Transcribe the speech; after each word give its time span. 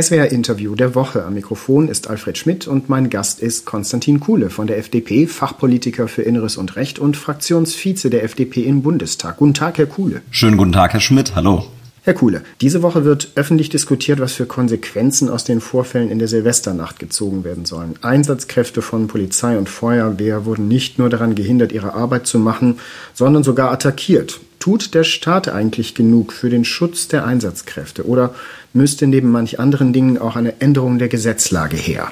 SWR 0.00 0.30
Interview 0.30 0.76
der 0.76 0.94
Woche. 0.94 1.24
Am 1.24 1.34
Mikrofon 1.34 1.88
ist 1.88 2.08
Alfred 2.08 2.38
Schmidt 2.38 2.68
und 2.68 2.88
mein 2.88 3.10
Gast 3.10 3.40
ist 3.40 3.64
Konstantin 3.64 4.20
Kuhle 4.20 4.48
von 4.48 4.68
der 4.68 4.78
FDP, 4.78 5.26
Fachpolitiker 5.26 6.06
für 6.06 6.22
Inneres 6.22 6.56
und 6.56 6.76
Recht 6.76 7.00
und 7.00 7.16
Fraktionsvize 7.16 8.08
der 8.08 8.22
FDP 8.22 8.62
im 8.62 8.82
Bundestag. 8.82 9.38
Guten 9.38 9.54
Tag, 9.54 9.78
Herr 9.78 9.86
Kuhle. 9.86 10.22
Schönen 10.30 10.56
guten 10.56 10.72
Tag, 10.72 10.92
Herr 10.92 11.00
Schmidt. 11.00 11.34
Hallo. 11.34 11.64
Herr 12.08 12.14
Kuhle, 12.14 12.40
diese 12.62 12.80
Woche 12.80 13.04
wird 13.04 13.32
öffentlich 13.34 13.68
diskutiert, 13.68 14.18
was 14.18 14.32
für 14.32 14.46
Konsequenzen 14.46 15.28
aus 15.28 15.44
den 15.44 15.60
Vorfällen 15.60 16.08
in 16.08 16.18
der 16.18 16.26
Silvesternacht 16.26 16.98
gezogen 16.98 17.44
werden 17.44 17.66
sollen. 17.66 17.96
Einsatzkräfte 18.00 18.80
von 18.80 19.08
Polizei 19.08 19.58
und 19.58 19.68
Feuerwehr 19.68 20.46
wurden 20.46 20.68
nicht 20.68 20.98
nur 20.98 21.10
daran 21.10 21.34
gehindert, 21.34 21.70
ihre 21.70 21.92
Arbeit 21.92 22.26
zu 22.26 22.38
machen, 22.38 22.78
sondern 23.12 23.44
sogar 23.44 23.70
attackiert. 23.72 24.40
Tut 24.58 24.94
der 24.94 25.04
Staat 25.04 25.50
eigentlich 25.50 25.94
genug 25.94 26.32
für 26.32 26.48
den 26.48 26.64
Schutz 26.64 27.08
der 27.08 27.26
Einsatzkräfte 27.26 28.06
oder 28.06 28.34
müsste 28.72 29.06
neben 29.06 29.30
manch 29.30 29.60
anderen 29.60 29.92
Dingen 29.92 30.16
auch 30.16 30.34
eine 30.34 30.62
Änderung 30.62 30.98
der 30.98 31.08
Gesetzlage 31.08 31.76
her? 31.76 32.10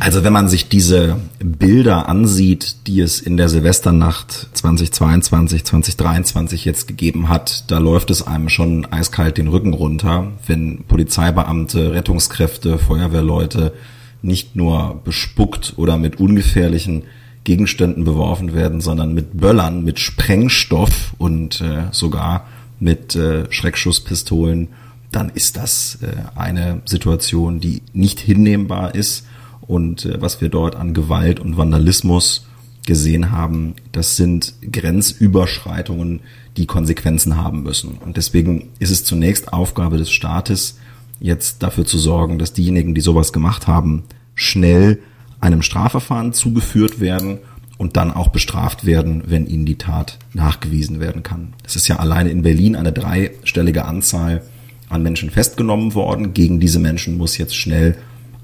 Also 0.00 0.24
wenn 0.24 0.32
man 0.32 0.48
sich 0.48 0.70
diese 0.70 1.16
Bilder 1.38 2.08
ansieht, 2.08 2.86
die 2.86 3.00
es 3.00 3.20
in 3.20 3.36
der 3.36 3.50
Silvesternacht 3.50 4.48
2022, 4.54 5.62
2023 5.64 6.64
jetzt 6.64 6.88
gegeben 6.88 7.28
hat, 7.28 7.70
da 7.70 7.78
läuft 7.78 8.10
es 8.10 8.26
einem 8.26 8.48
schon 8.48 8.86
eiskalt 8.90 9.36
den 9.36 9.48
Rücken 9.48 9.74
runter, 9.74 10.32
wenn 10.46 10.84
Polizeibeamte, 10.84 11.92
Rettungskräfte, 11.92 12.78
Feuerwehrleute 12.78 13.74
nicht 14.22 14.56
nur 14.56 15.02
bespuckt 15.04 15.74
oder 15.76 15.98
mit 15.98 16.18
ungefährlichen 16.18 17.02
Gegenständen 17.44 18.04
beworfen 18.04 18.54
werden, 18.54 18.80
sondern 18.80 19.12
mit 19.12 19.38
Böllern, 19.38 19.84
mit 19.84 20.00
Sprengstoff 20.00 21.14
und 21.18 21.60
äh, 21.60 21.84
sogar 21.90 22.46
mit 22.78 23.16
äh, 23.16 23.50
Schreckschusspistolen, 23.52 24.68
dann 25.12 25.30
ist 25.30 25.58
das 25.58 25.98
äh, 26.02 26.38
eine 26.38 26.80
Situation, 26.86 27.60
die 27.60 27.82
nicht 27.92 28.18
hinnehmbar 28.18 28.94
ist. 28.94 29.26
Und 29.70 30.04
äh, 30.04 30.20
was 30.20 30.40
wir 30.40 30.48
dort 30.48 30.74
an 30.74 30.94
Gewalt 30.94 31.38
und 31.38 31.56
Vandalismus 31.56 32.44
gesehen 32.86 33.30
haben, 33.30 33.76
das 33.92 34.16
sind 34.16 34.54
Grenzüberschreitungen, 34.62 36.22
die 36.56 36.66
Konsequenzen 36.66 37.36
haben 37.36 37.62
müssen. 37.62 37.98
Und 38.04 38.16
deswegen 38.16 38.70
ist 38.80 38.90
es 38.90 39.04
zunächst 39.04 39.52
Aufgabe 39.52 39.96
des 39.96 40.10
Staates, 40.10 40.76
jetzt 41.20 41.62
dafür 41.62 41.84
zu 41.84 41.98
sorgen, 41.98 42.40
dass 42.40 42.52
diejenigen, 42.52 42.96
die 42.96 43.00
sowas 43.00 43.32
gemacht 43.32 43.68
haben, 43.68 44.02
schnell 44.34 44.98
einem 45.38 45.62
Strafverfahren 45.62 46.32
zugeführt 46.32 46.98
werden 46.98 47.38
und 47.78 47.96
dann 47.96 48.10
auch 48.10 48.28
bestraft 48.28 48.84
werden, 48.84 49.22
wenn 49.26 49.46
ihnen 49.46 49.66
die 49.66 49.78
Tat 49.78 50.18
nachgewiesen 50.34 50.98
werden 50.98 51.22
kann. 51.22 51.52
Es 51.64 51.76
ist 51.76 51.86
ja 51.86 52.00
alleine 52.00 52.30
in 52.30 52.42
Berlin 52.42 52.74
eine 52.74 52.92
dreistellige 52.92 53.84
Anzahl 53.84 54.42
an 54.88 55.04
Menschen 55.04 55.30
festgenommen 55.30 55.94
worden. 55.94 56.34
Gegen 56.34 56.58
diese 56.58 56.80
Menschen 56.80 57.16
muss 57.16 57.38
jetzt 57.38 57.54
schnell 57.54 57.96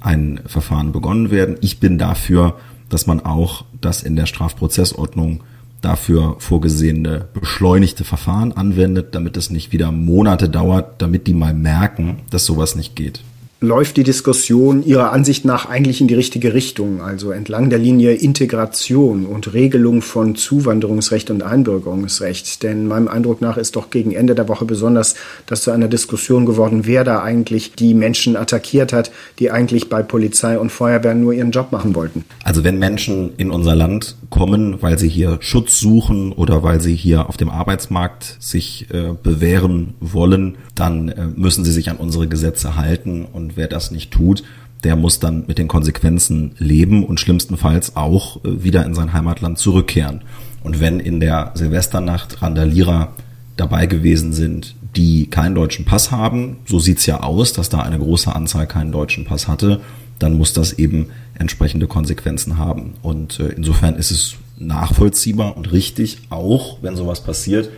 ein 0.06 0.40
Verfahren 0.46 0.92
begonnen 0.92 1.30
werden. 1.30 1.56
Ich 1.60 1.80
bin 1.80 1.98
dafür, 1.98 2.56
dass 2.88 3.06
man 3.06 3.20
auch 3.20 3.64
das 3.80 4.02
in 4.02 4.16
der 4.16 4.26
Strafprozessordnung 4.26 5.42
dafür 5.82 6.36
vorgesehene 6.38 7.28
beschleunigte 7.34 8.04
Verfahren 8.04 8.52
anwendet, 8.52 9.14
damit 9.14 9.36
es 9.36 9.50
nicht 9.50 9.72
wieder 9.72 9.92
Monate 9.92 10.48
dauert, 10.48 11.02
damit 11.02 11.26
die 11.26 11.34
mal 11.34 11.52
merken, 11.52 12.20
dass 12.30 12.46
sowas 12.46 12.76
nicht 12.76 12.96
geht 12.96 13.22
läuft 13.60 13.96
die 13.96 14.02
Diskussion 14.02 14.84
Ihrer 14.84 15.12
Ansicht 15.12 15.46
nach 15.46 15.66
eigentlich 15.66 16.02
in 16.02 16.08
die 16.08 16.14
richtige 16.14 16.52
Richtung, 16.52 17.00
also 17.00 17.30
entlang 17.30 17.70
der 17.70 17.78
Linie 17.78 18.12
Integration 18.12 19.24
und 19.24 19.54
Regelung 19.54 20.02
von 20.02 20.34
Zuwanderungsrecht 20.34 21.30
und 21.30 21.42
Einbürgerungsrecht. 21.42 22.62
Denn 22.62 22.86
meinem 22.86 23.08
Eindruck 23.08 23.40
nach 23.40 23.56
ist 23.56 23.76
doch 23.76 23.88
gegen 23.88 24.12
Ende 24.12 24.34
der 24.34 24.48
Woche 24.48 24.66
besonders 24.66 25.14
das 25.46 25.62
zu 25.62 25.70
einer 25.70 25.88
Diskussion 25.88 26.44
geworden, 26.44 26.82
wer 26.84 27.02
da 27.02 27.22
eigentlich 27.22 27.72
die 27.72 27.94
Menschen 27.94 28.36
attackiert 28.36 28.92
hat, 28.92 29.10
die 29.38 29.50
eigentlich 29.50 29.88
bei 29.88 30.02
Polizei 30.02 30.58
und 30.58 30.70
Feuerwehr 30.70 31.14
nur 31.14 31.32
ihren 31.32 31.50
Job 31.50 31.72
machen 31.72 31.94
wollten. 31.94 32.24
Also 32.44 32.62
wenn 32.62 32.78
Menschen 32.78 33.30
in 33.38 33.50
unser 33.50 33.74
Land 33.74 34.16
kommen, 34.28 34.82
weil 34.82 34.98
sie 34.98 35.08
hier 35.08 35.38
Schutz 35.40 35.80
suchen 35.80 36.32
oder 36.32 36.62
weil 36.62 36.82
sie 36.82 36.94
hier 36.94 37.28
auf 37.28 37.38
dem 37.38 37.48
Arbeitsmarkt 37.48 38.36
sich 38.38 38.88
äh, 38.92 39.14
bewähren 39.22 39.94
wollen, 40.00 40.56
dann 40.74 41.08
äh, 41.08 41.26
müssen 41.34 41.64
sie 41.64 41.72
sich 41.72 41.88
an 41.88 41.96
unsere 41.96 42.28
Gesetze 42.28 42.76
halten 42.76 43.24
und 43.24 43.45
und 43.46 43.56
wer 43.56 43.68
das 43.68 43.92
nicht 43.92 44.10
tut, 44.10 44.42
der 44.82 44.96
muss 44.96 45.20
dann 45.20 45.44
mit 45.46 45.58
den 45.58 45.68
Konsequenzen 45.68 46.56
leben 46.58 47.04
und 47.04 47.20
schlimmstenfalls 47.20 47.94
auch 47.94 48.44
äh, 48.44 48.64
wieder 48.64 48.84
in 48.84 48.94
sein 48.94 49.12
Heimatland 49.12 49.56
zurückkehren. 49.58 50.22
Und 50.64 50.80
wenn 50.80 50.98
in 50.98 51.20
der 51.20 51.52
Silvesternacht 51.54 52.42
Randalierer 52.42 53.12
dabei 53.56 53.86
gewesen 53.86 54.32
sind, 54.32 54.74
die 54.96 55.28
keinen 55.28 55.54
deutschen 55.54 55.84
Pass 55.84 56.10
haben, 56.10 56.56
so 56.66 56.80
sieht's 56.80 57.06
ja 57.06 57.20
aus, 57.20 57.52
dass 57.52 57.68
da 57.68 57.80
eine 57.80 58.00
große 58.00 58.34
Anzahl 58.34 58.66
keinen 58.66 58.90
deutschen 58.90 59.24
Pass 59.24 59.46
hatte, 59.46 59.80
dann 60.18 60.36
muss 60.36 60.52
das 60.52 60.72
eben 60.72 61.10
entsprechende 61.38 61.86
Konsequenzen 61.86 62.58
haben. 62.58 62.94
Und 63.00 63.38
äh, 63.38 63.50
insofern 63.50 63.94
ist 63.94 64.10
es 64.10 64.34
nachvollziehbar 64.58 65.56
und 65.56 65.70
richtig, 65.70 66.18
auch 66.30 66.78
wenn 66.82 66.96
sowas 66.96 67.22
passiert, 67.22 67.70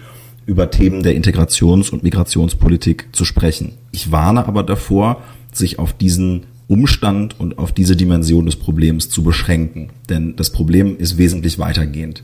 über 0.47 0.71
Themen 0.71 1.03
der 1.03 1.15
Integrations- 1.15 1.91
und 1.91 2.05
Migrationspolitik 2.05 3.09
zu 3.13 3.27
sprechen. 3.27 3.73
Ich 3.93 4.11
warne 4.11 4.47
aber 4.47 4.63
davor, 4.63 5.23
sich 5.53 5.79
auf 5.79 5.93
diesen 5.93 6.45
Umstand 6.67 7.41
und 7.41 7.59
auf 7.59 7.73
diese 7.73 7.97
Dimension 7.97 8.47
des 8.47 8.57
Problems 8.57 9.09
zu 9.09 9.23
beschränken. 9.23 9.91
Denn 10.09 10.37
das 10.37 10.51
Problem 10.51 10.97
ist 10.99 11.17
wesentlich 11.17 11.59
weitergehend. 11.59 12.23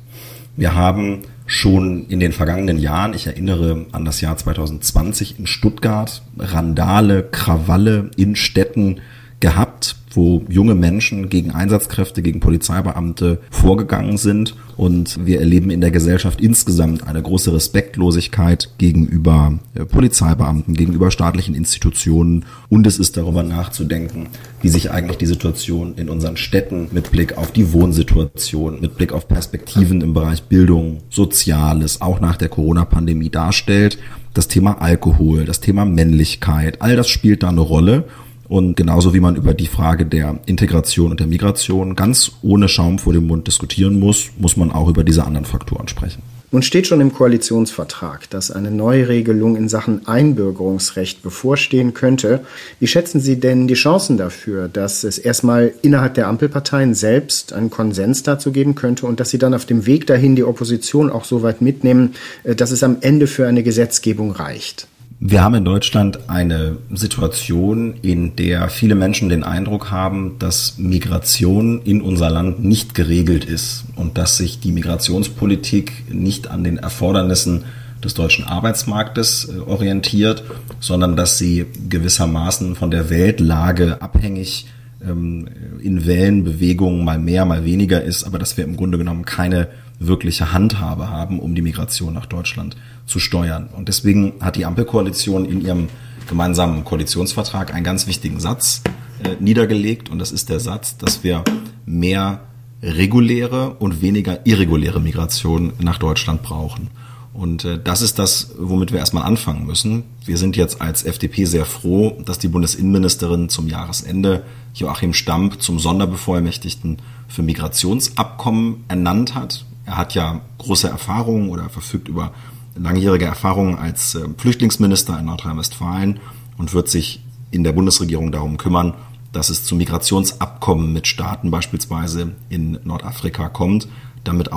Wir 0.56 0.74
haben 0.74 1.22
schon 1.46 2.06
in 2.08 2.20
den 2.20 2.32
vergangenen 2.32 2.78
Jahren, 2.78 3.14
ich 3.14 3.26
erinnere 3.26 3.86
an 3.92 4.04
das 4.04 4.20
Jahr 4.20 4.36
2020 4.36 5.38
in 5.38 5.46
Stuttgart, 5.46 6.22
Randale, 6.38 7.22
Krawalle 7.22 8.10
in 8.16 8.36
Städten 8.36 9.00
gehabt, 9.40 9.96
wo 10.16 10.42
junge 10.48 10.74
Menschen 10.74 11.28
gegen 11.28 11.50
Einsatzkräfte, 11.50 12.22
gegen 12.22 12.40
Polizeibeamte 12.40 13.40
vorgegangen 13.50 14.16
sind. 14.16 14.54
Und 14.76 15.24
wir 15.24 15.38
erleben 15.38 15.70
in 15.70 15.80
der 15.80 15.90
Gesellschaft 15.90 16.40
insgesamt 16.40 17.06
eine 17.06 17.22
große 17.22 17.52
Respektlosigkeit 17.52 18.70
gegenüber 18.78 19.58
äh, 19.74 19.84
Polizeibeamten, 19.84 20.74
gegenüber 20.74 21.10
staatlichen 21.10 21.54
Institutionen. 21.54 22.44
Und 22.68 22.86
es 22.86 22.98
ist 22.98 23.16
darüber 23.16 23.42
nachzudenken, 23.42 24.28
wie 24.62 24.68
sich 24.68 24.90
eigentlich 24.90 25.18
die 25.18 25.26
Situation 25.26 25.94
in 25.96 26.08
unseren 26.08 26.36
Städten 26.36 26.88
mit 26.92 27.10
Blick 27.10 27.36
auf 27.36 27.52
die 27.52 27.72
Wohnsituation, 27.72 28.80
mit 28.80 28.96
Blick 28.96 29.12
auf 29.12 29.28
Perspektiven 29.28 30.00
im 30.00 30.14
Bereich 30.14 30.44
Bildung, 30.44 30.98
Soziales, 31.10 32.00
auch 32.00 32.20
nach 32.20 32.36
der 32.36 32.48
Corona-Pandemie 32.48 33.30
darstellt. 33.30 33.98
Das 34.32 34.48
Thema 34.48 34.82
Alkohol, 34.82 35.44
das 35.44 35.60
Thema 35.60 35.84
Männlichkeit, 35.84 36.82
all 36.82 36.96
das 36.96 37.08
spielt 37.08 37.44
da 37.44 37.50
eine 37.50 37.60
Rolle. 37.60 38.04
Und 38.48 38.76
genauso 38.76 39.14
wie 39.14 39.20
man 39.20 39.36
über 39.36 39.54
die 39.54 39.66
Frage 39.66 40.06
der 40.06 40.38
Integration 40.46 41.10
und 41.10 41.20
der 41.20 41.26
Migration 41.26 41.96
ganz 41.96 42.32
ohne 42.42 42.68
Schaum 42.68 42.98
vor 42.98 43.12
dem 43.12 43.26
Mund 43.26 43.46
diskutieren 43.46 43.98
muss, 43.98 44.30
muss 44.38 44.56
man 44.56 44.70
auch 44.70 44.88
über 44.88 45.04
diese 45.04 45.24
anderen 45.24 45.46
Faktoren 45.46 45.88
sprechen. 45.88 46.22
Nun 46.54 46.62
steht 46.62 46.86
schon 46.86 47.00
im 47.00 47.12
Koalitionsvertrag, 47.12 48.30
dass 48.30 48.52
eine 48.52 48.70
Neuregelung 48.70 49.56
in 49.56 49.68
Sachen 49.68 50.06
Einbürgerungsrecht 50.06 51.20
bevorstehen 51.20 51.94
könnte. 51.94 52.44
Wie 52.78 52.86
schätzen 52.86 53.20
Sie 53.20 53.40
denn 53.40 53.66
die 53.66 53.74
Chancen 53.74 54.18
dafür, 54.18 54.68
dass 54.68 55.02
es 55.02 55.18
erstmal 55.18 55.72
innerhalb 55.82 56.14
der 56.14 56.28
Ampelparteien 56.28 56.94
selbst 56.94 57.52
einen 57.52 57.70
Konsens 57.70 58.22
dazu 58.22 58.52
geben 58.52 58.76
könnte 58.76 59.06
und 59.06 59.18
dass 59.18 59.30
Sie 59.30 59.38
dann 59.38 59.52
auf 59.52 59.66
dem 59.66 59.86
Weg 59.86 60.06
dahin 60.06 60.36
die 60.36 60.44
Opposition 60.44 61.10
auch 61.10 61.24
so 61.24 61.42
weit 61.42 61.60
mitnehmen, 61.60 62.14
äh, 62.44 62.54
dass 62.54 62.70
es 62.70 62.84
am 62.84 62.98
Ende 63.00 63.26
für 63.26 63.48
eine 63.48 63.64
Gesetzgebung 63.64 64.30
reicht? 64.30 64.86
Wir 65.20 65.42
haben 65.42 65.54
in 65.54 65.64
Deutschland 65.64 66.28
eine 66.28 66.78
Situation, 66.92 67.94
in 68.02 68.36
der 68.36 68.68
viele 68.68 68.94
Menschen 68.94 69.28
den 69.28 69.44
Eindruck 69.44 69.90
haben, 69.90 70.38
dass 70.38 70.76
Migration 70.76 71.80
in 71.82 72.02
unser 72.02 72.30
Land 72.30 72.64
nicht 72.64 72.94
geregelt 72.94 73.44
ist 73.44 73.84
und 73.96 74.18
dass 74.18 74.36
sich 74.36 74.60
die 74.60 74.72
Migrationspolitik 74.72 76.12
nicht 76.12 76.48
an 76.50 76.64
den 76.64 76.78
Erfordernissen 76.78 77.64
des 78.02 78.14
deutschen 78.14 78.44
Arbeitsmarktes 78.44 79.48
äh, 79.48 79.60
orientiert, 79.60 80.44
sondern 80.78 81.16
dass 81.16 81.38
sie 81.38 81.66
gewissermaßen 81.88 82.76
von 82.76 82.90
der 82.90 83.08
Weltlage 83.08 84.02
abhängig 84.02 84.66
ähm, 85.06 85.48
in 85.80 86.06
Wellenbewegungen 86.06 87.04
mal 87.04 87.18
mehr, 87.18 87.44
mal 87.44 87.64
weniger 87.64 88.02
ist, 88.02 88.24
aber 88.24 88.38
dass 88.38 88.56
wir 88.56 88.64
im 88.64 88.76
Grunde 88.76 88.98
genommen 88.98 89.24
keine 89.24 89.68
wirkliche 89.98 90.52
Handhabe 90.52 91.08
haben, 91.08 91.38
um 91.38 91.54
die 91.54 91.62
Migration 91.62 92.14
nach 92.14 92.26
Deutschland 92.26 92.76
zu 93.06 93.18
steuern. 93.18 93.68
Und 93.72 93.88
deswegen 93.88 94.34
hat 94.40 94.56
die 94.56 94.64
Ampelkoalition 94.64 95.44
in 95.44 95.64
ihrem 95.64 95.88
gemeinsamen 96.28 96.84
Koalitionsvertrag 96.84 97.74
einen 97.74 97.84
ganz 97.84 98.06
wichtigen 98.06 98.40
Satz 98.40 98.82
äh, 99.22 99.36
niedergelegt. 99.40 100.08
Und 100.08 100.18
das 100.18 100.32
ist 100.32 100.48
der 100.48 100.60
Satz, 100.60 100.96
dass 100.96 101.22
wir 101.22 101.44
mehr 101.86 102.40
reguläre 102.82 103.74
und 103.74 104.02
weniger 104.02 104.46
irreguläre 104.46 105.00
Migration 105.00 105.72
nach 105.80 105.98
Deutschland 105.98 106.42
brauchen. 106.42 106.90
Und 107.34 107.64
äh, 107.64 107.80
das 107.82 108.00
ist 108.00 108.18
das, 108.20 108.54
womit 108.58 108.92
wir 108.92 109.00
erstmal 109.00 109.24
anfangen 109.24 109.66
müssen. 109.66 110.04
Wir 110.24 110.38
sind 110.38 110.56
jetzt 110.56 110.80
als 110.80 111.04
FDP 111.04 111.44
sehr 111.44 111.66
froh, 111.66 112.16
dass 112.24 112.38
die 112.38 112.48
Bundesinnenministerin 112.48 113.48
zum 113.48 113.66
Jahresende 113.66 114.44
Joachim 114.72 115.12
Stamp 115.12 115.60
zum 115.60 115.80
Sonderbevollmächtigten 115.80 116.98
für 117.26 117.42
Migrationsabkommen 117.42 118.84
ernannt 118.86 119.34
hat. 119.34 119.66
Er 119.84 119.96
hat 119.96 120.14
ja 120.14 120.40
große 120.58 120.88
Erfahrungen 120.88 121.50
oder 121.50 121.68
verfügt 121.68 122.08
über 122.08 122.32
langjährige 122.76 123.24
Erfahrungen 123.24 123.76
als 123.76 124.14
äh, 124.14 124.28
Flüchtlingsminister 124.38 125.18
in 125.18 125.26
Nordrhein-Westfalen 125.26 126.20
und 126.56 126.72
wird 126.72 126.88
sich 126.88 127.20
in 127.50 127.64
der 127.64 127.72
Bundesregierung 127.72 128.30
darum 128.30 128.58
kümmern, 128.58 128.94
dass 129.32 129.48
es 129.48 129.64
zu 129.64 129.74
Migrationsabkommen 129.74 130.92
mit 130.92 131.08
Staaten 131.08 131.50
beispielsweise 131.50 132.36
in 132.48 132.78
Nordafrika 132.84 133.48
kommt, 133.48 133.88
damit 134.22 134.52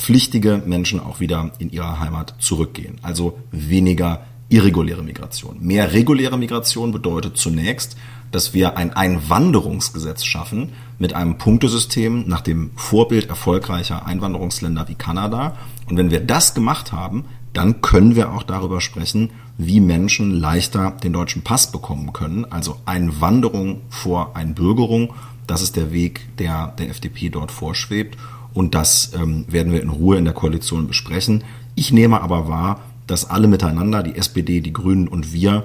ausreisepflichtige 0.00 0.62
Menschen 0.64 1.00
auch 1.00 1.20
wieder 1.20 1.52
in 1.58 1.70
ihre 1.70 2.00
Heimat 2.00 2.34
zurückgehen. 2.38 2.96
Also 3.02 3.38
weniger 3.52 4.22
irreguläre 4.48 5.02
Migration. 5.02 5.58
Mehr 5.60 5.92
reguläre 5.92 6.38
Migration 6.38 6.90
bedeutet 6.90 7.36
zunächst, 7.36 7.96
dass 8.32 8.54
wir 8.54 8.76
ein 8.76 8.92
Einwanderungsgesetz 8.92 10.24
schaffen 10.24 10.72
mit 10.98 11.14
einem 11.14 11.38
Punktesystem 11.38 12.26
nach 12.26 12.40
dem 12.40 12.70
Vorbild 12.76 13.28
erfolgreicher 13.28 14.06
Einwanderungsländer 14.06 14.88
wie 14.88 14.94
Kanada. 14.94 15.56
Und 15.88 15.96
wenn 15.96 16.10
wir 16.10 16.20
das 16.20 16.54
gemacht 16.54 16.92
haben, 16.92 17.26
dann 17.52 17.80
können 17.80 18.14
wir 18.14 18.32
auch 18.32 18.44
darüber 18.44 18.80
sprechen, 18.80 19.30
wie 19.58 19.80
Menschen 19.80 20.32
leichter 20.32 20.92
den 20.92 21.12
deutschen 21.12 21.42
Pass 21.42 21.70
bekommen 21.70 22.12
können. 22.12 22.44
Also 22.50 22.76
Einwanderung 22.86 23.82
vor 23.88 24.36
Einbürgerung. 24.36 25.12
Das 25.46 25.62
ist 25.62 25.76
der 25.76 25.92
Weg, 25.92 26.36
der 26.38 26.68
der 26.78 26.90
FDP 26.90 27.28
dort 27.28 27.50
vorschwebt. 27.50 28.16
Und 28.54 28.74
das 28.74 29.12
ähm, 29.14 29.44
werden 29.48 29.72
wir 29.72 29.82
in 29.82 29.88
Ruhe 29.88 30.16
in 30.16 30.24
der 30.24 30.34
Koalition 30.34 30.86
besprechen. 30.86 31.44
Ich 31.74 31.92
nehme 31.92 32.20
aber 32.20 32.48
wahr, 32.48 32.80
dass 33.06 33.28
alle 33.28 33.48
miteinander, 33.48 34.02
die 34.02 34.16
SPD, 34.16 34.60
die 34.60 34.72
Grünen 34.72 35.08
und 35.08 35.32
wir, 35.32 35.64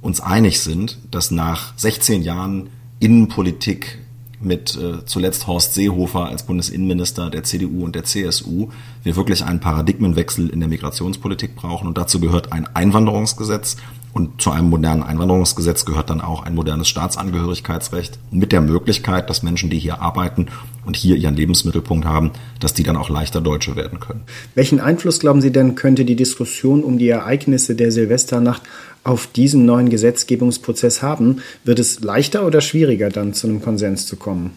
uns 0.00 0.20
einig 0.20 0.60
sind, 0.60 0.98
dass 1.10 1.30
nach 1.30 1.72
16 1.76 2.22
Jahren 2.22 2.68
Innenpolitik 2.98 3.98
mit 4.40 4.76
äh, 4.76 5.04
zuletzt 5.06 5.46
Horst 5.46 5.74
Seehofer 5.74 6.26
als 6.26 6.44
Bundesinnenminister 6.44 7.30
der 7.30 7.44
CDU 7.44 7.84
und 7.84 7.94
der 7.94 8.04
CSU 8.04 8.70
wir 9.04 9.16
wirklich 9.16 9.44
einen 9.44 9.60
Paradigmenwechsel 9.60 10.48
in 10.48 10.60
der 10.60 10.68
Migrationspolitik 10.68 11.54
brauchen. 11.54 11.86
Und 11.86 11.96
dazu 11.96 12.20
gehört 12.20 12.52
ein 12.52 12.66
Einwanderungsgesetz. 12.74 13.76
Und 14.12 14.42
zu 14.42 14.50
einem 14.50 14.68
modernen 14.68 15.02
Einwanderungsgesetz 15.02 15.86
gehört 15.86 16.10
dann 16.10 16.20
auch 16.20 16.42
ein 16.42 16.54
modernes 16.54 16.88
Staatsangehörigkeitsrecht 16.88 18.18
mit 18.30 18.52
der 18.52 18.60
Möglichkeit, 18.60 19.30
dass 19.30 19.42
Menschen, 19.42 19.70
die 19.70 19.78
hier 19.78 20.02
arbeiten 20.02 20.48
und 20.84 20.96
hier 20.96 21.16
ihren 21.16 21.34
Lebensmittelpunkt 21.34 22.04
haben, 22.04 22.32
dass 22.60 22.74
die 22.74 22.82
dann 22.82 22.96
auch 22.96 23.08
leichter 23.08 23.40
Deutsche 23.40 23.74
werden 23.74 24.00
können. 24.00 24.22
Welchen 24.54 24.80
Einfluss 24.80 25.18
glauben 25.20 25.40
Sie 25.40 25.52
denn, 25.52 25.76
könnte 25.76 26.04
die 26.04 26.16
Diskussion 26.16 26.84
um 26.84 26.98
die 26.98 27.08
Ereignisse 27.08 27.74
der 27.74 27.90
Silvesternacht 27.90 28.62
auf 29.02 29.26
diesen 29.26 29.64
neuen 29.64 29.88
Gesetzgebungsprozess 29.88 31.02
haben, 31.02 31.38
wird 31.64 31.78
es 31.78 32.00
leichter 32.00 32.46
oder 32.46 32.60
schwieriger, 32.60 33.08
dann 33.08 33.32
zu 33.32 33.46
einem 33.46 33.62
Konsens 33.62 34.06
zu 34.06 34.16
kommen? 34.16 34.50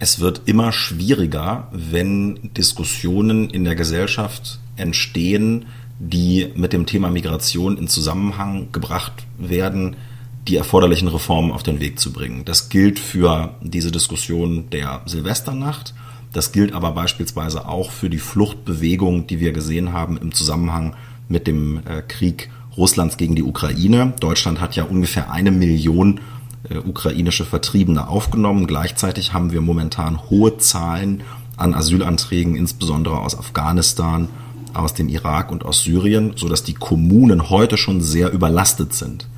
Es 0.00 0.20
wird 0.20 0.42
immer 0.46 0.72
schwieriger, 0.72 1.68
wenn 1.72 2.50
Diskussionen 2.56 3.50
in 3.50 3.64
der 3.64 3.74
Gesellschaft 3.74 4.60
entstehen, 4.76 5.66
die 5.98 6.48
mit 6.54 6.72
dem 6.72 6.86
Thema 6.86 7.10
Migration 7.10 7.76
in 7.76 7.88
Zusammenhang 7.88 8.68
gebracht 8.72 9.26
werden, 9.38 9.96
die 10.46 10.56
erforderlichen 10.56 11.08
Reformen 11.08 11.52
auf 11.52 11.62
den 11.62 11.80
Weg 11.80 11.98
zu 11.98 12.12
bringen. 12.12 12.44
Das 12.44 12.68
gilt 12.68 12.98
für 12.98 13.54
diese 13.60 13.92
Diskussion 13.92 14.70
der 14.70 15.02
Silvesternacht. 15.04 15.94
Das 16.32 16.52
gilt 16.52 16.72
aber 16.72 16.92
beispielsweise 16.92 17.68
auch 17.68 17.90
für 17.90 18.08
die 18.08 18.18
Fluchtbewegung, 18.18 19.26
die 19.26 19.40
wir 19.40 19.52
gesehen 19.52 19.92
haben 19.92 20.16
im 20.16 20.32
Zusammenhang 20.32 20.94
mit 21.28 21.46
dem 21.46 21.80
äh, 21.86 22.02
Krieg 22.02 22.50
Russlands 22.76 23.16
gegen 23.16 23.34
die 23.34 23.42
Ukraine. 23.42 24.14
Deutschland 24.20 24.60
hat 24.60 24.76
ja 24.76 24.84
ungefähr 24.84 25.30
eine 25.32 25.50
Million 25.50 26.20
äh, 26.70 26.78
ukrainische 26.78 27.44
Vertriebene 27.44 28.08
aufgenommen. 28.08 28.66
Gleichzeitig 28.66 29.32
haben 29.32 29.52
wir 29.52 29.60
momentan 29.60 30.30
hohe 30.30 30.58
Zahlen 30.58 31.22
an 31.56 31.74
Asylanträgen, 31.74 32.54
insbesondere 32.54 33.18
aus 33.18 33.36
Afghanistan, 33.36 34.28
aus 34.74 34.94
dem 34.94 35.08
Irak 35.08 35.50
und 35.50 35.64
aus 35.64 35.82
Syrien, 35.82 36.32
so 36.36 36.48
dass 36.48 36.62
die 36.62 36.74
Kommunen 36.74 37.50
heute 37.50 37.76
schon 37.76 38.00
sehr 38.00 38.32
überlastet 38.32 38.92
sind. 38.92 39.28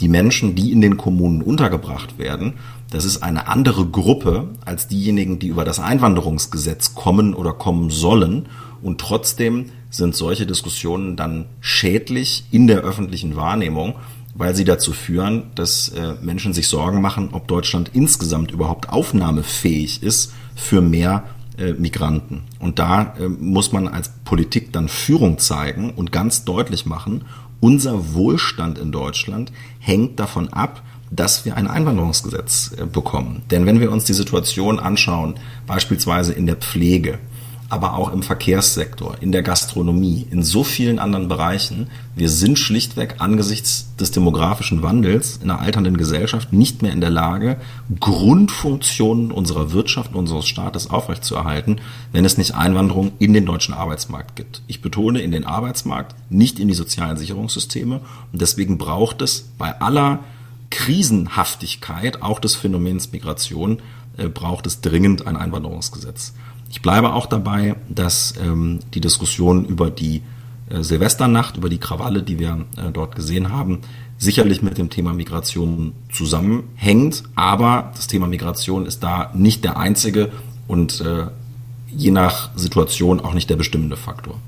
Die 0.00 0.08
Menschen, 0.08 0.54
die 0.54 0.70
in 0.70 0.80
den 0.80 0.96
Kommunen 0.96 1.42
untergebracht 1.42 2.18
werden, 2.18 2.54
das 2.90 3.04
ist 3.04 3.22
eine 3.22 3.48
andere 3.48 3.86
Gruppe 3.86 4.48
als 4.64 4.88
diejenigen, 4.88 5.38
die 5.38 5.48
über 5.48 5.64
das 5.64 5.80
Einwanderungsgesetz 5.80 6.94
kommen 6.94 7.34
oder 7.34 7.52
kommen 7.52 7.90
sollen. 7.90 8.46
Und 8.80 9.00
trotzdem 9.00 9.66
sind 9.90 10.14
solche 10.14 10.46
Diskussionen 10.46 11.16
dann 11.16 11.46
schädlich 11.60 12.44
in 12.50 12.66
der 12.66 12.80
öffentlichen 12.80 13.36
Wahrnehmung, 13.36 13.94
weil 14.34 14.54
sie 14.54 14.64
dazu 14.64 14.92
führen, 14.92 15.50
dass 15.56 15.88
äh, 15.88 16.14
Menschen 16.22 16.52
sich 16.52 16.68
Sorgen 16.68 17.00
machen, 17.00 17.30
ob 17.32 17.48
Deutschland 17.48 17.90
insgesamt 17.92 18.52
überhaupt 18.52 18.88
aufnahmefähig 18.88 20.02
ist 20.02 20.32
für 20.54 20.80
mehr 20.80 21.24
äh, 21.58 21.72
Migranten. 21.72 22.42
Und 22.58 22.78
da 22.78 23.14
äh, 23.18 23.28
muss 23.28 23.72
man 23.72 23.88
als 23.88 24.10
Politik 24.24 24.72
dann 24.72 24.88
Führung 24.88 25.38
zeigen 25.38 25.90
und 25.90 26.12
ganz 26.12 26.44
deutlich 26.44 26.86
machen, 26.86 27.24
unser 27.60 28.14
Wohlstand 28.14 28.78
in 28.78 28.92
Deutschland 28.92 29.52
hängt 29.80 30.20
davon 30.20 30.48
ab, 30.52 30.82
dass 31.10 31.44
wir 31.44 31.56
ein 31.56 31.66
Einwanderungsgesetz 31.66 32.72
äh, 32.76 32.86
bekommen. 32.86 33.42
Denn 33.50 33.66
wenn 33.66 33.80
wir 33.80 33.90
uns 33.90 34.04
die 34.04 34.12
Situation 34.12 34.78
anschauen, 34.78 35.34
beispielsweise 35.66 36.32
in 36.32 36.46
der 36.46 36.56
Pflege, 36.56 37.18
aber 37.70 37.94
auch 37.94 38.12
im 38.12 38.22
Verkehrssektor, 38.22 39.16
in 39.20 39.30
der 39.30 39.42
Gastronomie, 39.42 40.26
in 40.30 40.42
so 40.42 40.64
vielen 40.64 40.98
anderen 40.98 41.28
Bereichen. 41.28 41.88
Wir 42.16 42.30
sind 42.30 42.58
schlichtweg 42.58 43.16
angesichts 43.18 43.94
des 44.00 44.10
demografischen 44.10 44.82
Wandels 44.82 45.38
in 45.42 45.50
einer 45.50 45.60
alternden 45.60 45.98
Gesellschaft 45.98 46.52
nicht 46.52 46.80
mehr 46.80 46.92
in 46.92 47.02
der 47.02 47.10
Lage, 47.10 47.58
Grundfunktionen 48.00 49.30
unserer 49.30 49.72
Wirtschaft, 49.72 50.14
unseres 50.14 50.46
Staates 50.46 50.88
aufrechtzuerhalten, 50.88 51.80
wenn 52.10 52.24
es 52.24 52.38
nicht 52.38 52.54
Einwanderung 52.54 53.12
in 53.18 53.34
den 53.34 53.44
deutschen 53.44 53.74
Arbeitsmarkt 53.74 54.34
gibt. 54.34 54.62
Ich 54.66 54.80
betone 54.80 55.20
in 55.20 55.30
den 55.30 55.44
Arbeitsmarkt, 55.44 56.14
nicht 56.30 56.58
in 56.58 56.68
die 56.68 56.74
sozialen 56.74 57.18
Sicherungssysteme. 57.18 58.00
Und 58.32 58.40
deswegen 58.40 58.78
braucht 58.78 59.20
es 59.20 59.50
bei 59.58 59.78
aller 59.80 60.20
Krisenhaftigkeit, 60.70 62.22
auch 62.22 62.40
des 62.40 62.54
Phänomens 62.54 63.12
Migration, 63.12 63.80
äh, 64.16 64.28
braucht 64.28 64.66
es 64.66 64.80
dringend 64.80 65.26
ein 65.26 65.36
Einwanderungsgesetz. 65.36 66.34
Ich 66.70 66.82
bleibe 66.82 67.14
auch 67.14 67.26
dabei, 67.26 67.76
dass 67.88 68.34
ähm, 68.42 68.80
die 68.94 69.00
Diskussion 69.00 69.64
über 69.64 69.90
die 69.90 70.22
äh, 70.68 70.82
Silvesternacht, 70.82 71.56
über 71.56 71.68
die 71.68 71.78
Krawalle, 71.78 72.22
die 72.22 72.38
wir 72.38 72.66
äh, 72.76 72.90
dort 72.92 73.16
gesehen 73.16 73.50
haben, 73.50 73.80
sicherlich 74.18 74.62
mit 74.62 74.76
dem 74.78 74.90
Thema 74.90 75.12
Migration 75.14 75.92
zusammenhängt. 76.12 77.22
Aber 77.34 77.92
das 77.96 78.06
Thema 78.06 78.26
Migration 78.26 78.84
ist 78.84 79.02
da 79.02 79.30
nicht 79.34 79.64
der 79.64 79.78
einzige 79.78 80.30
und 80.66 81.00
äh, 81.00 81.26
je 81.88 82.10
nach 82.10 82.50
Situation 82.56 83.20
auch 83.20 83.34
nicht 83.34 83.48
der 83.48 83.56
bestimmende 83.56 83.96
Faktor. 83.96 84.38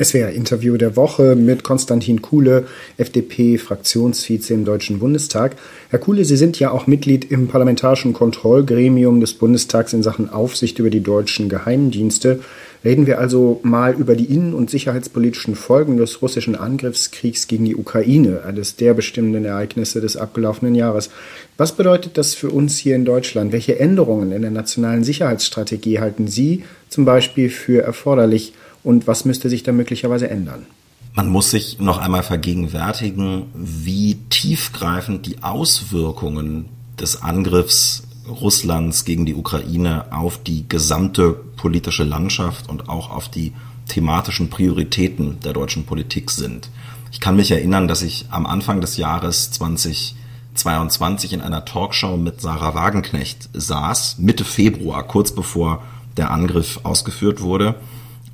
SWR-Interview 0.00 0.76
der 0.76 0.96
Woche 0.96 1.36
mit 1.36 1.64
Konstantin 1.64 2.22
Kuhle, 2.22 2.66
FDP-Fraktionsvize 2.96 4.54
im 4.54 4.64
Deutschen 4.64 4.98
Bundestag. 4.98 5.56
Herr 5.90 5.98
Kuhle, 5.98 6.24
Sie 6.24 6.36
sind 6.36 6.58
ja 6.58 6.70
auch 6.70 6.86
Mitglied 6.86 7.30
im 7.30 7.48
Parlamentarischen 7.48 8.12
Kontrollgremium 8.12 9.20
des 9.20 9.34
Bundestags 9.34 9.92
in 9.92 10.02
Sachen 10.02 10.30
Aufsicht 10.30 10.78
über 10.78 10.90
die 10.90 11.02
deutschen 11.02 11.48
Geheimdienste. 11.48 12.40
Reden 12.84 13.06
wir 13.06 13.20
also 13.20 13.60
mal 13.62 13.94
über 13.94 14.16
die 14.16 14.24
innen- 14.24 14.54
und 14.54 14.70
sicherheitspolitischen 14.70 15.54
Folgen 15.54 15.98
des 15.98 16.20
russischen 16.20 16.56
Angriffskriegs 16.56 17.46
gegen 17.46 17.64
die 17.64 17.76
Ukraine, 17.76 18.42
eines 18.44 18.74
der 18.74 18.94
bestimmenden 18.94 19.44
Ereignisse 19.44 20.00
des 20.00 20.16
abgelaufenen 20.16 20.74
Jahres. 20.74 21.10
Was 21.56 21.76
bedeutet 21.76 22.18
das 22.18 22.34
für 22.34 22.50
uns 22.50 22.78
hier 22.78 22.96
in 22.96 23.04
Deutschland? 23.04 23.52
Welche 23.52 23.78
Änderungen 23.78 24.32
in 24.32 24.42
der 24.42 24.50
nationalen 24.50 25.04
Sicherheitsstrategie 25.04 26.00
halten 26.00 26.26
Sie 26.26 26.64
zum 26.88 27.04
Beispiel 27.04 27.50
für 27.50 27.82
erforderlich? 27.82 28.52
Und 28.84 29.06
was 29.06 29.24
müsste 29.24 29.48
sich 29.48 29.62
da 29.62 29.72
möglicherweise 29.72 30.28
ändern? 30.28 30.66
Man 31.14 31.28
muss 31.28 31.50
sich 31.50 31.78
noch 31.78 31.98
einmal 31.98 32.22
vergegenwärtigen, 32.22 33.44
wie 33.54 34.16
tiefgreifend 34.30 35.26
die 35.26 35.42
Auswirkungen 35.42 36.70
des 36.98 37.22
Angriffs 37.22 38.04
Russlands 38.26 39.04
gegen 39.04 39.26
die 39.26 39.34
Ukraine 39.34 40.06
auf 40.10 40.42
die 40.42 40.66
gesamte 40.68 41.32
politische 41.32 42.04
Landschaft 42.04 42.68
und 42.68 42.88
auch 42.88 43.10
auf 43.10 43.28
die 43.28 43.52
thematischen 43.88 44.48
Prioritäten 44.48 45.40
der 45.40 45.52
deutschen 45.52 45.84
Politik 45.84 46.30
sind. 46.30 46.70
Ich 47.10 47.20
kann 47.20 47.36
mich 47.36 47.50
erinnern, 47.50 47.88
dass 47.88 48.00
ich 48.00 48.26
am 48.30 48.46
Anfang 48.46 48.80
des 48.80 48.96
Jahres 48.96 49.50
2022 49.50 51.34
in 51.34 51.42
einer 51.42 51.66
Talkshow 51.66 52.16
mit 52.16 52.40
Sarah 52.40 52.74
Wagenknecht 52.74 53.50
saß, 53.52 54.16
Mitte 54.18 54.44
Februar, 54.44 55.02
kurz 55.02 55.32
bevor 55.32 55.82
der 56.16 56.30
Angriff 56.30 56.80
ausgeführt 56.84 57.42
wurde 57.42 57.74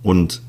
und 0.02 0.42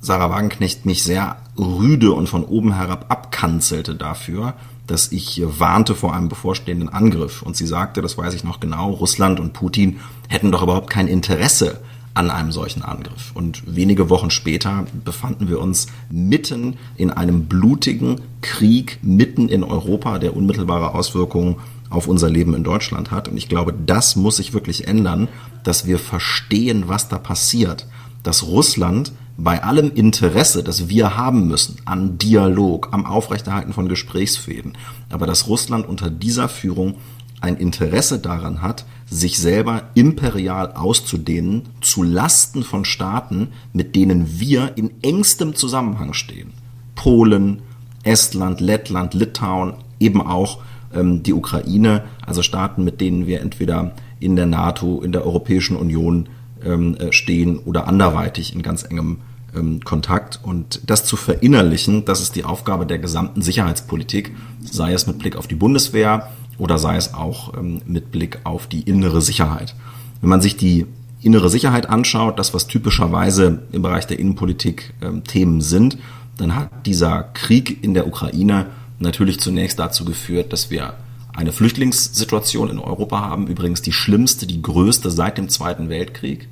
Sarah 0.00 0.30
Wagenknecht 0.30 0.84
mich 0.84 1.02
sehr 1.02 1.36
rüde 1.56 2.12
und 2.12 2.28
von 2.28 2.44
oben 2.44 2.74
herab 2.74 3.06
abkanzelte 3.08 3.94
dafür, 3.94 4.54
dass 4.86 5.12
ich 5.12 5.42
warnte 5.44 5.94
vor 5.94 6.14
einem 6.14 6.28
bevorstehenden 6.28 6.90
Angriff. 6.90 7.42
Und 7.42 7.56
sie 7.56 7.66
sagte, 7.66 8.02
das 8.02 8.18
weiß 8.18 8.34
ich 8.34 8.44
noch 8.44 8.60
genau, 8.60 8.90
Russland 8.90 9.40
und 9.40 9.54
Putin 9.54 10.00
hätten 10.28 10.52
doch 10.52 10.62
überhaupt 10.62 10.90
kein 10.90 11.08
Interesse 11.08 11.80
an 12.12 12.30
einem 12.30 12.52
solchen 12.52 12.82
Angriff. 12.82 13.32
Und 13.34 13.62
wenige 13.66 14.08
Wochen 14.10 14.30
später 14.30 14.84
befanden 15.04 15.48
wir 15.48 15.60
uns 15.60 15.88
mitten 16.10 16.76
in 16.96 17.10
einem 17.10 17.46
blutigen 17.46 18.20
Krieg, 18.40 18.98
mitten 19.02 19.48
in 19.48 19.64
Europa, 19.64 20.18
der 20.18 20.36
unmittelbare 20.36 20.94
Auswirkungen 20.94 21.56
auf 21.90 22.06
unser 22.06 22.30
Leben 22.30 22.54
in 22.54 22.62
Deutschland 22.62 23.10
hat. 23.10 23.28
Und 23.28 23.36
ich 23.36 23.48
glaube, 23.48 23.72
das 23.72 24.16
muss 24.16 24.36
sich 24.36 24.52
wirklich 24.52 24.86
ändern, 24.86 25.28
dass 25.64 25.86
wir 25.86 25.98
verstehen, 25.98 26.84
was 26.86 27.08
da 27.08 27.18
passiert 27.18 27.86
dass 28.24 28.42
Russland 28.42 29.12
bei 29.36 29.62
allem 29.62 29.92
Interesse, 29.92 30.64
das 30.64 30.88
wir 30.88 31.16
haben 31.16 31.46
müssen 31.46 31.76
an 31.84 32.18
Dialog, 32.18 32.88
am 32.92 33.06
Aufrechterhalten 33.06 33.72
von 33.72 33.88
Gesprächsfäden, 33.88 34.76
aber 35.10 35.26
dass 35.26 35.48
Russland 35.48 35.86
unter 35.88 36.10
dieser 36.10 36.48
Führung 36.48 36.96
ein 37.40 37.56
Interesse 37.56 38.18
daran 38.18 38.62
hat, 38.62 38.84
sich 39.06 39.38
selber 39.38 39.82
imperial 39.94 40.72
auszudehnen 40.72 41.62
zu 41.80 42.02
Lasten 42.02 42.62
von 42.62 42.84
Staaten, 42.84 43.48
mit 43.72 43.94
denen 43.96 44.40
wir 44.40 44.72
in 44.76 44.90
engstem 45.02 45.54
Zusammenhang 45.54 46.14
stehen. 46.14 46.52
Polen, 46.94 47.60
Estland, 48.02 48.60
Lettland, 48.60 49.14
Litauen, 49.14 49.74
eben 50.00 50.22
auch 50.22 50.58
ähm, 50.94 51.22
die 51.22 51.34
Ukraine, 51.34 52.04
also 52.24 52.42
Staaten, 52.42 52.82
mit 52.82 53.00
denen 53.00 53.26
wir 53.26 53.40
entweder 53.40 53.92
in 54.20 54.36
der 54.36 54.46
NATO, 54.46 55.02
in 55.02 55.12
der 55.12 55.26
Europäischen 55.26 55.76
Union 55.76 56.28
ähm, 56.64 56.96
äh, 56.96 57.12
stehen 57.12 57.58
oder 57.58 57.86
anderweitig 57.88 58.54
in 58.54 58.62
ganz 58.62 58.84
engem 58.84 59.18
ähm, 59.54 59.80
Kontakt. 59.84 60.40
Und 60.42 60.80
das 60.86 61.04
zu 61.04 61.16
verinnerlichen, 61.16 62.04
das 62.04 62.20
ist 62.20 62.36
die 62.36 62.44
Aufgabe 62.44 62.86
der 62.86 62.98
gesamten 62.98 63.42
Sicherheitspolitik, 63.42 64.34
sei 64.60 64.92
es 64.92 65.06
mit 65.06 65.18
Blick 65.18 65.36
auf 65.36 65.46
die 65.46 65.54
Bundeswehr 65.54 66.30
oder 66.58 66.78
sei 66.78 66.96
es 66.96 67.14
auch 67.14 67.54
ähm, 67.54 67.82
mit 67.86 68.10
Blick 68.10 68.40
auf 68.44 68.66
die 68.66 68.82
innere 68.82 69.20
Sicherheit. 69.20 69.74
Wenn 70.20 70.30
man 70.30 70.40
sich 70.40 70.56
die 70.56 70.86
innere 71.22 71.48
Sicherheit 71.48 71.88
anschaut, 71.88 72.38
das 72.38 72.54
was 72.54 72.66
typischerweise 72.66 73.62
im 73.72 73.82
Bereich 73.82 74.06
der 74.06 74.18
Innenpolitik 74.18 74.94
ähm, 75.00 75.24
Themen 75.24 75.60
sind, 75.60 75.98
dann 76.36 76.54
hat 76.54 76.86
dieser 76.86 77.22
Krieg 77.34 77.82
in 77.82 77.94
der 77.94 78.06
Ukraine 78.06 78.66
natürlich 78.98 79.40
zunächst 79.40 79.78
dazu 79.78 80.04
geführt, 80.04 80.52
dass 80.52 80.70
wir 80.70 80.94
eine 81.32 81.52
Flüchtlingssituation 81.52 82.70
in 82.70 82.78
Europa 82.78 83.20
haben, 83.20 83.48
übrigens 83.48 83.82
die 83.82 83.92
schlimmste, 83.92 84.46
die 84.46 84.62
größte 84.62 85.10
seit 85.10 85.38
dem 85.38 85.48
Zweiten 85.48 85.88
Weltkrieg. 85.88 86.48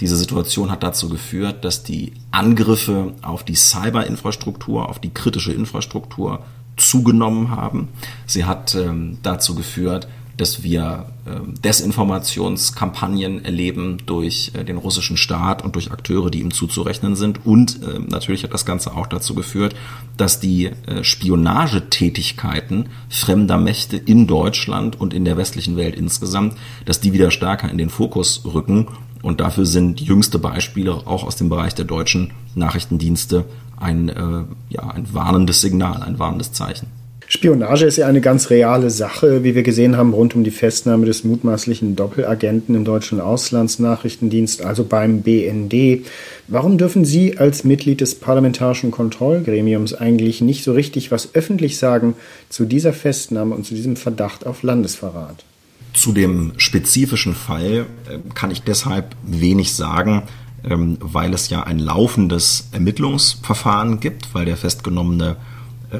Diese 0.00 0.16
Situation 0.16 0.70
hat 0.70 0.82
dazu 0.82 1.08
geführt, 1.08 1.64
dass 1.64 1.82
die 1.82 2.12
Angriffe 2.30 3.12
auf 3.22 3.44
die 3.44 3.54
Cyberinfrastruktur, 3.54 4.88
auf 4.88 4.98
die 4.98 5.10
kritische 5.10 5.52
Infrastruktur 5.52 6.40
zugenommen 6.76 7.50
haben. 7.50 7.88
Sie 8.26 8.44
hat 8.44 8.74
ähm, 8.74 9.18
dazu 9.22 9.54
geführt, 9.54 10.08
dass 10.40 10.62
wir 10.62 11.04
ähm, 11.26 11.54
Desinformationskampagnen 11.62 13.44
erleben 13.44 13.98
durch 14.06 14.52
äh, 14.54 14.64
den 14.64 14.78
russischen 14.78 15.18
Staat 15.18 15.62
und 15.62 15.74
durch 15.74 15.92
Akteure, 15.92 16.30
die 16.30 16.40
ihm 16.40 16.50
zuzurechnen 16.50 17.14
sind. 17.14 17.44
Und 17.44 17.80
ähm, 17.82 18.06
natürlich 18.08 18.42
hat 18.42 18.54
das 18.54 18.64
Ganze 18.64 18.96
auch 18.96 19.06
dazu 19.06 19.34
geführt, 19.34 19.74
dass 20.16 20.40
die 20.40 20.66
äh, 20.86 21.04
Spionagetätigkeiten 21.04 22.88
fremder 23.10 23.58
Mächte 23.58 23.98
in 23.98 24.26
Deutschland 24.26 24.98
und 24.98 25.12
in 25.12 25.26
der 25.26 25.36
westlichen 25.36 25.76
Welt 25.76 25.94
insgesamt, 25.94 26.56
dass 26.86 27.00
die 27.00 27.12
wieder 27.12 27.30
stärker 27.30 27.70
in 27.70 27.76
den 27.76 27.90
Fokus 27.90 28.42
rücken. 28.46 28.88
Und 29.22 29.40
dafür 29.40 29.66
sind 29.66 30.00
jüngste 30.00 30.38
Beispiele 30.38 30.92
auch 30.92 31.24
aus 31.24 31.36
dem 31.36 31.48
Bereich 31.48 31.74
der 31.74 31.84
deutschen 31.84 32.32
Nachrichtendienste 32.54 33.44
ein, 33.76 34.08
äh, 34.08 34.44
ja, 34.68 34.88
ein 34.90 35.12
warnendes 35.12 35.60
Signal, 35.60 36.02
ein 36.02 36.18
warnendes 36.18 36.52
Zeichen. 36.52 36.86
Spionage 37.32 37.84
ist 37.84 37.96
ja 37.96 38.08
eine 38.08 38.20
ganz 38.20 38.50
reale 38.50 38.90
Sache, 38.90 39.44
wie 39.44 39.54
wir 39.54 39.62
gesehen 39.62 39.96
haben, 39.96 40.14
rund 40.14 40.34
um 40.34 40.42
die 40.42 40.50
Festnahme 40.50 41.06
des 41.06 41.22
mutmaßlichen 41.22 41.94
Doppelagenten 41.94 42.74
im 42.74 42.84
deutschen 42.84 43.20
Auslandsnachrichtendienst, 43.20 44.64
also 44.64 44.82
beim 44.82 45.22
BND. 45.22 46.04
Warum 46.48 46.76
dürfen 46.76 47.04
Sie 47.04 47.38
als 47.38 47.62
Mitglied 47.62 48.00
des 48.00 48.16
Parlamentarischen 48.16 48.90
Kontrollgremiums 48.90 49.94
eigentlich 49.94 50.40
nicht 50.40 50.64
so 50.64 50.72
richtig 50.72 51.12
was 51.12 51.32
öffentlich 51.36 51.78
sagen 51.78 52.16
zu 52.48 52.64
dieser 52.64 52.92
Festnahme 52.92 53.54
und 53.54 53.64
zu 53.64 53.74
diesem 53.74 53.94
Verdacht 53.94 54.44
auf 54.44 54.64
Landesverrat? 54.64 55.44
Zu 55.92 56.12
dem 56.12 56.52
spezifischen 56.56 57.34
Fall 57.34 57.86
äh, 58.08 58.18
kann 58.34 58.50
ich 58.50 58.62
deshalb 58.62 59.16
wenig 59.22 59.74
sagen, 59.74 60.22
ähm, 60.64 60.98
weil 61.00 61.34
es 61.34 61.48
ja 61.48 61.62
ein 61.62 61.78
laufendes 61.78 62.68
Ermittlungsverfahren 62.72 64.00
gibt, 64.00 64.34
weil 64.34 64.44
der 64.44 64.56
festgenommene 64.56 65.36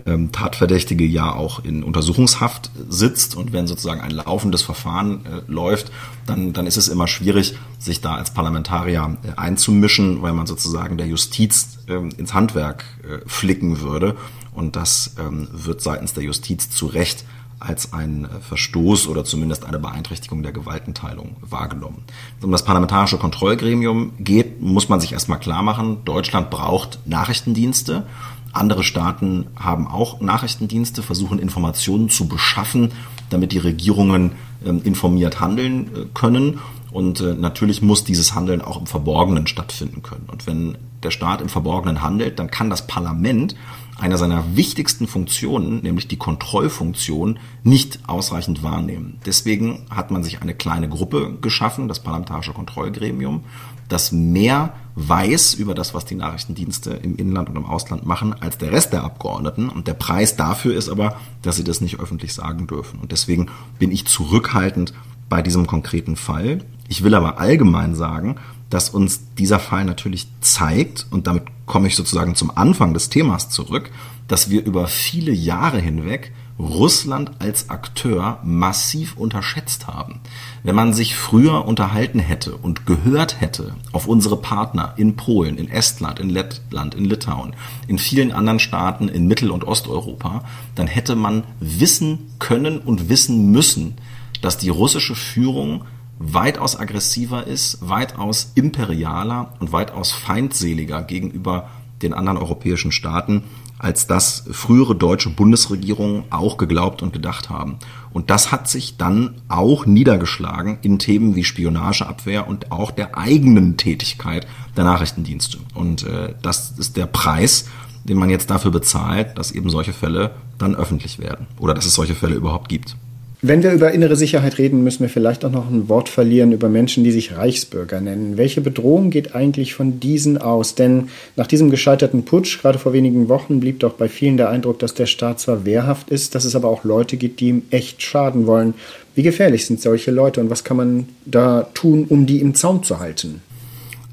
ähm, 0.07 0.33
Tatverdächtige 0.33 1.05
ja 1.05 1.33
auch 1.33 1.65
in 1.65 1.83
Untersuchungshaft 1.83 2.71
sitzt. 2.89 3.35
Und 3.37 3.53
wenn 3.53 3.67
sozusagen 3.67 4.01
ein 4.01 4.11
laufendes 4.11 4.63
Verfahren 4.63 5.27
äh, 5.27 5.41
läuft, 5.51 5.91
dann, 6.27 6.53
dann 6.53 6.67
ist 6.67 6.77
es 6.77 6.89
immer 6.89 7.07
schwierig, 7.07 7.55
sich 7.79 8.01
da 8.01 8.15
als 8.15 8.33
Parlamentarier 8.33 9.17
äh, 9.23 9.39
einzumischen, 9.39 10.23
weil 10.23 10.33
man 10.33 10.47
sozusagen 10.47 10.97
der 10.97 11.07
Justiz 11.07 11.79
äh, 11.89 11.95
ins 11.95 12.35
Handwerk 12.35 12.85
flicken 13.27 13.81
würde. 13.81 14.17
Und 14.53 14.77
das 14.77 15.15
ähm, 15.19 15.49
wird 15.53 15.81
seitens 15.81 16.13
der 16.13 16.23
Justiz 16.23 16.71
zu 16.71 16.87
Recht 16.87 17.25
als 17.61 17.93
ein 17.93 18.25
äh, 18.25 18.41
Verstoß 18.41 19.07
oder 19.07 19.25
zumindest 19.25 19.65
eine 19.65 19.79
Beeinträchtigung 19.79 20.43
der 20.43 20.53
Gewaltenteilung 20.53 21.37
wahrgenommen. 21.41 22.03
Um 22.43 22.51
das 22.51 22.65
parlamentarische 22.65 23.19
Kontrollgremium 23.19 24.13
geht, 24.19 24.61
muss 24.61 24.89
man 24.89 25.01
sich 25.01 25.13
erstmal 25.13 25.39
klar 25.39 25.63
machen, 25.63 26.05
Deutschland 26.05 26.51
braucht 26.51 26.99
Nachrichtendienste 27.07 28.07
andere 28.53 28.83
Staaten 28.83 29.47
haben 29.57 29.87
auch 29.87 30.21
Nachrichtendienste, 30.21 31.03
versuchen 31.03 31.39
Informationen 31.39 32.09
zu 32.09 32.27
beschaffen, 32.27 32.93
damit 33.29 33.53
die 33.53 33.59
Regierungen 33.59 34.33
ähm, 34.65 34.83
informiert 34.83 35.41
handeln 35.41 35.87
äh, 35.95 36.07
können. 36.15 36.59
Und 36.91 37.21
äh, 37.21 37.35
natürlich 37.35 37.83
muss 37.83 38.03
dieses 38.03 38.35
Handeln 38.35 38.61
auch 38.61 38.81
im 38.81 38.87
Verborgenen 38.87 39.47
stattfinden 39.47 40.03
können. 40.03 40.29
Und 40.31 40.49
wenn 40.49 40.77
der 41.05 41.13
Staat 41.13 41.41
im 41.41 41.49
Verborgenen 41.49 42.03
handelt, 42.03 42.41
dann 42.41 42.51
kann 42.51 42.71
das 42.71 42.87
Parlament 42.89 43.55
einer 44.01 44.17
seiner 44.17 44.57
wichtigsten 44.57 45.07
Funktionen, 45.07 45.83
nämlich 45.83 46.09
die 46.09 46.17
Kontrollfunktion, 46.17 47.39
nicht 47.63 48.01
ausreichend 48.07 48.63
wahrnehmen. 48.63 49.19
Deswegen 49.27 49.85
hat 49.91 50.11
man 50.11 50.25
sich 50.25 50.41
eine 50.41 50.55
kleine 50.55 50.89
Gruppe 50.89 51.37
geschaffen, 51.41 51.87
das 51.87 52.03
Parlamentarische 52.03 52.53
Kontrollgremium, 52.53 53.45
das 53.89 54.13
mehr 54.13 54.73
weiß 54.95 55.55
über 55.55 55.75
das, 55.75 55.95
was 55.95 56.05
die 56.05 56.15
Nachrichtendienste 56.15 56.91
im 56.91 57.17
Inland 57.17 57.49
und 57.49 57.57
im 57.57 57.67
Ausland 57.67 58.07
machen, 58.07 58.35
als 58.41 58.59
der 58.59 58.73
Rest 58.73 58.93
der 58.93 59.05
Abgeordneten. 59.05 59.69
Und 59.69 59.87
der 59.87 59.95
Preis 59.95 60.37
dafür 60.37 60.75
ist 60.75 60.89
aber, 60.89 61.17
dass 61.43 61.57
sie 61.57 61.65
das 61.65 61.81
nicht 61.81 62.01
öffentlich 62.01 62.33
sagen 62.33 62.67
dürfen. 62.67 63.01
Und 63.01 63.13
deswegen 63.13 63.49
bin 63.79 63.91
ich 63.91 64.07
zurückhaltend 64.07 64.95
bei 65.29 65.43
diesem 65.43 65.67
konkreten 65.67 66.17
Fall. 66.17 66.65
Ich 66.89 67.05
will 67.05 67.15
aber 67.15 67.39
allgemein 67.39 67.95
sagen, 67.95 68.37
dass 68.71 68.89
uns 68.89 69.21
dieser 69.37 69.59
Fall 69.59 69.85
natürlich 69.85 70.29
zeigt, 70.41 71.07
und 71.11 71.27
damit 71.27 71.45
komme 71.67 71.89
ich 71.89 71.97
sozusagen 71.97 72.35
zum 72.35 72.57
Anfang 72.57 72.95
des 72.95 73.11
Themas 73.11 73.51
zurück, 73.51 73.91
dass 74.29 74.49
wir 74.49 74.65
über 74.65 74.87
viele 74.87 75.33
Jahre 75.33 75.81
hinweg 75.81 76.33
Russland 76.61 77.33
als 77.39 77.71
Akteur 77.71 78.39
massiv 78.45 79.17
unterschätzt 79.17 79.87
haben. 79.87 80.21
Wenn 80.63 80.75
man 80.75 80.93
sich 80.93 81.17
früher 81.17 81.67
unterhalten 81.67 82.19
hätte 82.19 82.57
und 82.57 82.87
gehört 82.87 83.41
hätte 83.41 83.75
auf 83.93 84.07
unsere 84.07 84.37
Partner 84.37 84.95
in 84.97 85.17
Polen, 85.17 85.57
in 85.57 85.69
Estland, 85.69 86.21
in 86.21 86.29
Lettland, 86.29 86.95
in 86.95 87.07
Litauen, 87.07 87.55
in 87.89 87.99
vielen 87.99 88.31
anderen 88.31 88.59
Staaten 88.59 89.09
in 89.09 89.27
Mittel- 89.27 89.51
und 89.51 89.65
Osteuropa, 89.65 90.45
dann 90.75 90.87
hätte 90.87 91.17
man 91.17 91.45
wissen 91.61 92.31
können 92.39 92.79
und 92.79 93.09
wissen 93.09 93.51
müssen, 93.51 93.97
dass 94.43 94.59
die 94.59 94.69
russische 94.69 95.15
Führung 95.15 95.85
weitaus 96.21 96.79
aggressiver 96.79 97.47
ist, 97.47 97.79
weitaus 97.81 98.53
imperialer 98.55 99.55
und 99.59 99.73
weitaus 99.73 100.13
feindseliger 100.13 101.03
gegenüber 101.03 101.71
den 102.03 102.13
anderen 102.15 102.39
europäischen 102.39 102.93
Staaten 102.93 103.43
als 103.79 104.07
das 104.07 104.45
frühere 104.51 104.95
deutsche 104.95 105.31
Bundesregierungen 105.31 106.25
auch 106.29 106.59
geglaubt 106.59 107.03
und 107.03 107.15
gedacht 107.15 107.49
haben. 107.49 107.79
Und 108.13 108.29
das 108.29 108.53
hat 108.53 108.69
sich 108.69 108.99
dann 108.99 109.41
auch 109.49 109.87
niedergeschlagen 109.87 110.79
in 110.83 110.99
Themen 110.99 111.35
wie 111.35 111.45
Spionageabwehr 111.45 112.47
und 112.47 112.71
auch 112.71 112.91
der 112.91 113.17
eigenen 113.17 113.79
Tätigkeit 113.79 114.47
der 114.77 114.85
Nachrichtendienste. 114.85 115.59
Und 115.73 116.03
äh, 116.03 116.35
das 116.43 116.73
ist 116.73 116.99
der 116.99 117.07
Preis, 117.07 117.71
den 118.05 118.19
man 118.19 118.29
jetzt 118.29 118.51
dafür 118.51 118.71
bezahlt, 118.71 119.39
dass 119.39 119.53
eben 119.53 119.71
solche 119.71 119.95
Fälle 119.95 120.33
dann 120.59 120.75
öffentlich 120.75 121.19
werden 121.19 121.47
oder 121.59 121.73
dass 121.73 121.87
es 121.87 121.95
solche 121.95 122.15
Fälle 122.15 122.35
überhaupt 122.35 122.69
gibt. 122.69 122.97
Wenn 123.43 123.63
wir 123.63 123.73
über 123.73 123.91
innere 123.93 124.17
Sicherheit 124.17 124.59
reden, 124.59 124.85
müssen 124.85 125.01
wir 125.01 125.09
vielleicht 125.09 125.47
auch 125.47 125.51
noch 125.51 125.71
ein 125.71 125.89
Wort 125.89 126.11
verlieren 126.11 126.53
über 126.53 126.69
Menschen, 126.69 127.05
die 127.05 127.11
sich 127.11 127.39
Reichsbürger 127.39 128.03
nennen. 128.03 128.37
Welche 128.37 128.61
Bedrohung 128.61 129.09
geht 129.09 129.35
eigentlich 129.35 129.73
von 129.73 129.99
diesen 129.99 130.37
aus? 130.37 130.75
Denn 130.75 131.09
nach 131.37 131.47
diesem 131.47 131.71
gescheiterten 131.71 132.27
Putsch, 132.27 132.61
gerade 132.61 132.79
vor 132.79 132.93
wenigen 132.93 133.31
Wochen, 133.31 133.59
blieb 133.59 133.81
doch 133.81 133.95
bei 133.95 134.11
vielen 134.11 134.37
der 134.37 134.51
Eindruck, 134.51 134.79
dass 134.79 134.93
der 134.93 135.07
Staat 135.07 135.41
zwar 135.41 135.65
wehrhaft 135.65 136.11
ist, 136.11 136.35
dass 136.35 136.45
es 136.45 136.55
aber 136.55 136.69
auch 136.69 136.85
Leute 136.85 137.17
gibt, 137.17 137.41
die 137.41 137.49
ihm 137.49 137.63
echt 137.71 138.03
schaden 138.03 138.47
wollen. 138.47 138.75
Wie 139.15 139.23
gefährlich 139.23 139.65
sind 139.65 139.81
solche 139.81 140.11
Leute 140.11 140.43
und 140.43 140.51
was 140.51 140.63
kann 140.63 140.77
man 140.77 141.09
da 141.25 141.71
tun, 141.73 142.05
um 142.11 142.27
die 142.27 142.41
im 142.41 142.55
Zaum 142.55 142.83
zu 142.83 143.01
halten? 143.01 143.41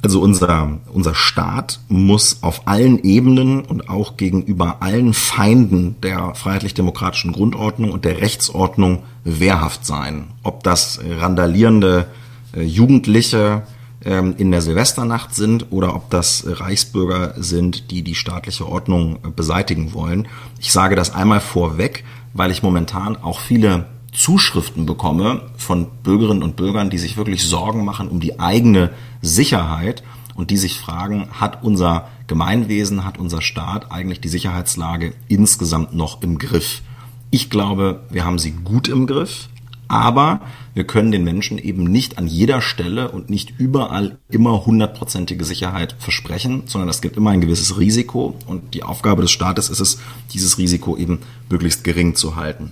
Also 0.04 0.22
unser, 0.22 0.78
unser 0.94 1.16
Staat 1.16 1.80
muss 1.90 2.44
auf 2.44 2.68
allen 2.68 3.04
Ebenen 3.04 3.62
und 3.62 3.90
auch 3.90 4.16
gegenüber 4.16 4.78
allen 4.82 5.14
Feinden 5.14 5.96
der 6.02 6.36
freiheitlich-demokratischen 6.36 7.32
Grundordnung 7.32 7.92
und 7.92 8.06
der 8.06 8.22
Rechtsordnung 8.22 9.04
wehrhaft 9.24 9.86
sein. 9.86 10.28
Ob 10.44 10.64
das 10.64 11.00
randalierende 11.20 12.08
äh, 12.56 12.62
Jugendliche 12.62 13.64
ähm, 14.06 14.36
in 14.38 14.52
der 14.52 14.62
Silvesternacht 14.62 15.34
sind 15.34 15.72
oder 15.72 15.96
ob 15.96 16.10
das 16.12 16.44
Reichsbürger 16.46 17.34
sind, 17.38 17.90
die 17.90 18.04
die 18.04 18.16
staatliche 18.16 18.68
Ordnung 18.68 19.18
äh, 19.26 19.30
beseitigen 19.30 19.94
wollen. 19.94 20.28
Ich 20.60 20.72
sage 20.72 20.96
das 20.96 21.14
einmal 21.14 21.42
vorweg, 21.42 22.04
weil 22.34 22.52
ich 22.52 22.62
momentan 22.62 23.18
auch 23.18 23.40
viele 23.40 23.86
Zuschriften 24.14 24.86
bekomme 24.86 25.42
von 25.58 25.88
Bürgerinnen 26.04 26.44
und 26.44 26.56
Bürgern, 26.56 26.90
die 26.90 26.98
sich 26.98 27.18
wirklich 27.18 27.44
Sorgen 27.44 27.86
machen 27.86 28.08
um 28.08 28.20
die 28.20 28.40
eigene 28.40 28.92
Sicherheit 29.22 30.04
und 30.36 30.52
die 30.52 30.58
sich 30.58 30.80
fragen, 30.80 31.30
hat 31.32 31.64
unser 31.64 32.08
Gemeinwesen, 32.28 33.06
hat 33.06 33.18
unser 33.18 33.42
Staat 33.42 33.92
eigentlich 33.92 34.22
die 34.22 34.28
Sicherheitslage 34.28 35.14
insgesamt 35.28 35.96
noch 35.96 36.22
im 36.22 36.38
Griff? 36.38 36.82
Ich 37.32 37.50
glaube, 37.50 38.02
wir 38.10 38.24
haben 38.24 38.40
sie 38.40 38.52
gut 38.52 38.88
im 38.88 39.08
Griff. 39.08 39.50
Aber 39.90 40.42
wir 40.74 40.86
können 40.86 41.12
den 41.12 41.24
Menschen 41.24 41.58
eben 41.58 41.86
nicht 41.86 42.18
an 42.18 42.28
jeder 42.28 42.62
Stelle 42.62 43.10
und 43.10 43.30
nicht 43.30 43.54
überall 43.58 44.18
immer 44.30 44.66
hundertprozentige 44.66 45.46
Sicherheit 45.46 45.96
versprechen, 45.98 46.64
sondern 46.66 46.90
es 46.90 47.02
gibt 47.02 47.16
immer 47.16 47.32
ein 47.32 47.42
gewisses 47.42 47.80
Risiko 47.80 48.36
und 48.48 48.74
die 48.74 48.84
Aufgabe 48.84 49.22
des 49.22 49.32
Staates 49.32 49.70
ist 49.70 49.80
es, 49.80 50.00
dieses 50.34 50.58
Risiko 50.58 50.98
eben 50.98 51.20
möglichst 51.50 51.84
gering 51.84 52.16
zu 52.16 52.36
halten. 52.36 52.72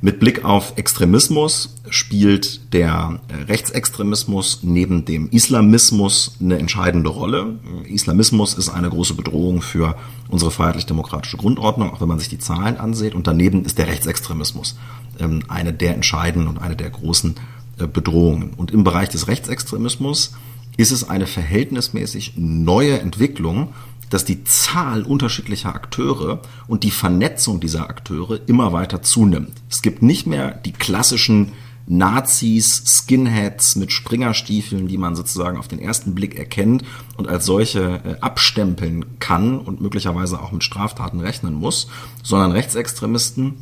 Mit 0.00 0.18
Blick 0.18 0.44
auf 0.44 0.74
Extremismus 0.76 1.76
spielt 1.88 2.72
der 2.72 3.20
Rechtsextremismus 3.48 4.60
neben 4.62 5.04
dem 5.04 5.30
Islamismus 5.30 6.36
eine 6.40 6.58
entscheidende 6.58 7.10
Rolle. 7.10 7.58
Islamismus 7.84 8.54
ist 8.54 8.68
eine 8.68 8.90
große 8.90 9.14
Bedrohung 9.14 9.62
für 9.62 9.96
unsere 10.28 10.50
freiheitlich-demokratische 10.50 11.36
Grundordnung, 11.36 11.92
auch 11.92 12.00
wenn 12.00 12.08
man 12.08 12.18
sich 12.18 12.28
die 12.28 12.38
Zahlen 12.38 12.78
ansieht. 12.78 13.14
Und 13.14 13.26
daneben 13.26 13.64
ist 13.64 13.78
der 13.78 13.86
Rechtsextremismus 13.86 14.76
ähm, 15.20 15.42
eine 15.48 15.72
der 15.72 15.94
entscheidenden 15.94 16.48
und 16.48 16.58
eine 16.58 16.76
der 16.76 16.90
großen 16.90 17.36
äh, 17.78 17.86
Bedrohungen. 17.86 18.54
Und 18.56 18.70
im 18.70 18.84
Bereich 18.84 19.08
des 19.08 19.28
Rechtsextremismus 19.28 20.32
ist 20.76 20.90
es 20.90 21.08
eine 21.08 21.26
verhältnismäßig 21.26 22.34
neue 22.36 22.98
Entwicklung, 22.98 23.68
dass 24.12 24.24
die 24.24 24.44
Zahl 24.44 25.02
unterschiedlicher 25.02 25.74
Akteure 25.74 26.42
und 26.66 26.84
die 26.84 26.90
Vernetzung 26.90 27.60
dieser 27.60 27.88
Akteure 27.88 28.40
immer 28.46 28.72
weiter 28.72 29.02
zunimmt. 29.02 29.62
Es 29.70 29.80
gibt 29.80 30.02
nicht 30.02 30.26
mehr 30.26 30.50
die 30.52 30.72
klassischen 30.72 31.52
Nazis, 31.86 32.82
Skinheads 32.86 33.76
mit 33.76 33.90
Springerstiefeln, 33.90 34.86
die 34.86 34.98
man 34.98 35.16
sozusagen 35.16 35.58
auf 35.58 35.66
den 35.66 35.80
ersten 35.80 36.14
Blick 36.14 36.36
erkennt 36.36 36.84
und 37.16 37.26
als 37.26 37.44
solche 37.44 38.00
äh, 38.04 38.20
abstempeln 38.20 39.18
kann 39.18 39.58
und 39.58 39.80
möglicherweise 39.80 40.40
auch 40.40 40.52
mit 40.52 40.62
Straftaten 40.62 41.20
rechnen 41.20 41.54
muss, 41.54 41.88
sondern 42.22 42.52
Rechtsextremisten 42.52 43.54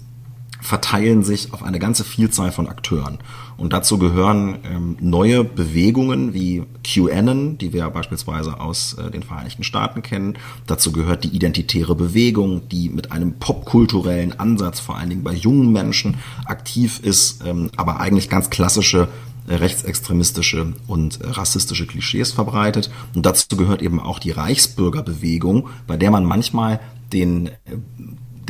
verteilen 0.60 1.22
sich 1.22 1.52
auf 1.52 1.62
eine 1.62 1.78
ganze 1.78 2.04
Vielzahl 2.04 2.52
von 2.52 2.68
Akteuren. 2.68 3.18
Und 3.56 3.72
dazu 3.72 3.98
gehören 3.98 4.58
ähm, 4.64 4.96
neue 5.00 5.44
Bewegungen 5.44 6.32
wie 6.32 6.64
QAnon, 6.82 7.58
die 7.58 7.72
wir 7.72 7.88
beispielsweise 7.90 8.60
aus 8.60 8.94
äh, 8.94 9.10
den 9.10 9.22
Vereinigten 9.22 9.64
Staaten 9.64 10.02
kennen. 10.02 10.38
Dazu 10.66 10.92
gehört 10.92 11.24
die 11.24 11.28
identitäre 11.28 11.94
Bewegung, 11.94 12.68
die 12.68 12.88
mit 12.88 13.12
einem 13.12 13.34
popkulturellen 13.34 14.38
Ansatz 14.38 14.80
vor 14.80 14.96
allen 14.96 15.10
Dingen 15.10 15.24
bei 15.24 15.34
jungen 15.34 15.72
Menschen 15.72 16.16
aktiv 16.46 17.00
ist, 17.02 17.44
ähm, 17.44 17.70
aber 17.76 18.00
eigentlich 18.00 18.30
ganz 18.30 18.48
klassische 18.50 19.08
äh, 19.50 19.54
rechtsextremistische 19.54 20.74
und 20.86 21.20
äh, 21.20 21.26
rassistische 21.28 21.86
Klischees 21.86 22.32
verbreitet. 22.32 22.90
Und 23.14 23.26
dazu 23.26 23.56
gehört 23.56 23.82
eben 23.82 23.98
auch 23.98 24.18
die 24.18 24.30
Reichsbürgerbewegung, 24.30 25.68
bei 25.86 25.96
der 25.96 26.10
man 26.10 26.24
manchmal 26.24 26.80
den 27.12 27.46
äh, 27.46 27.52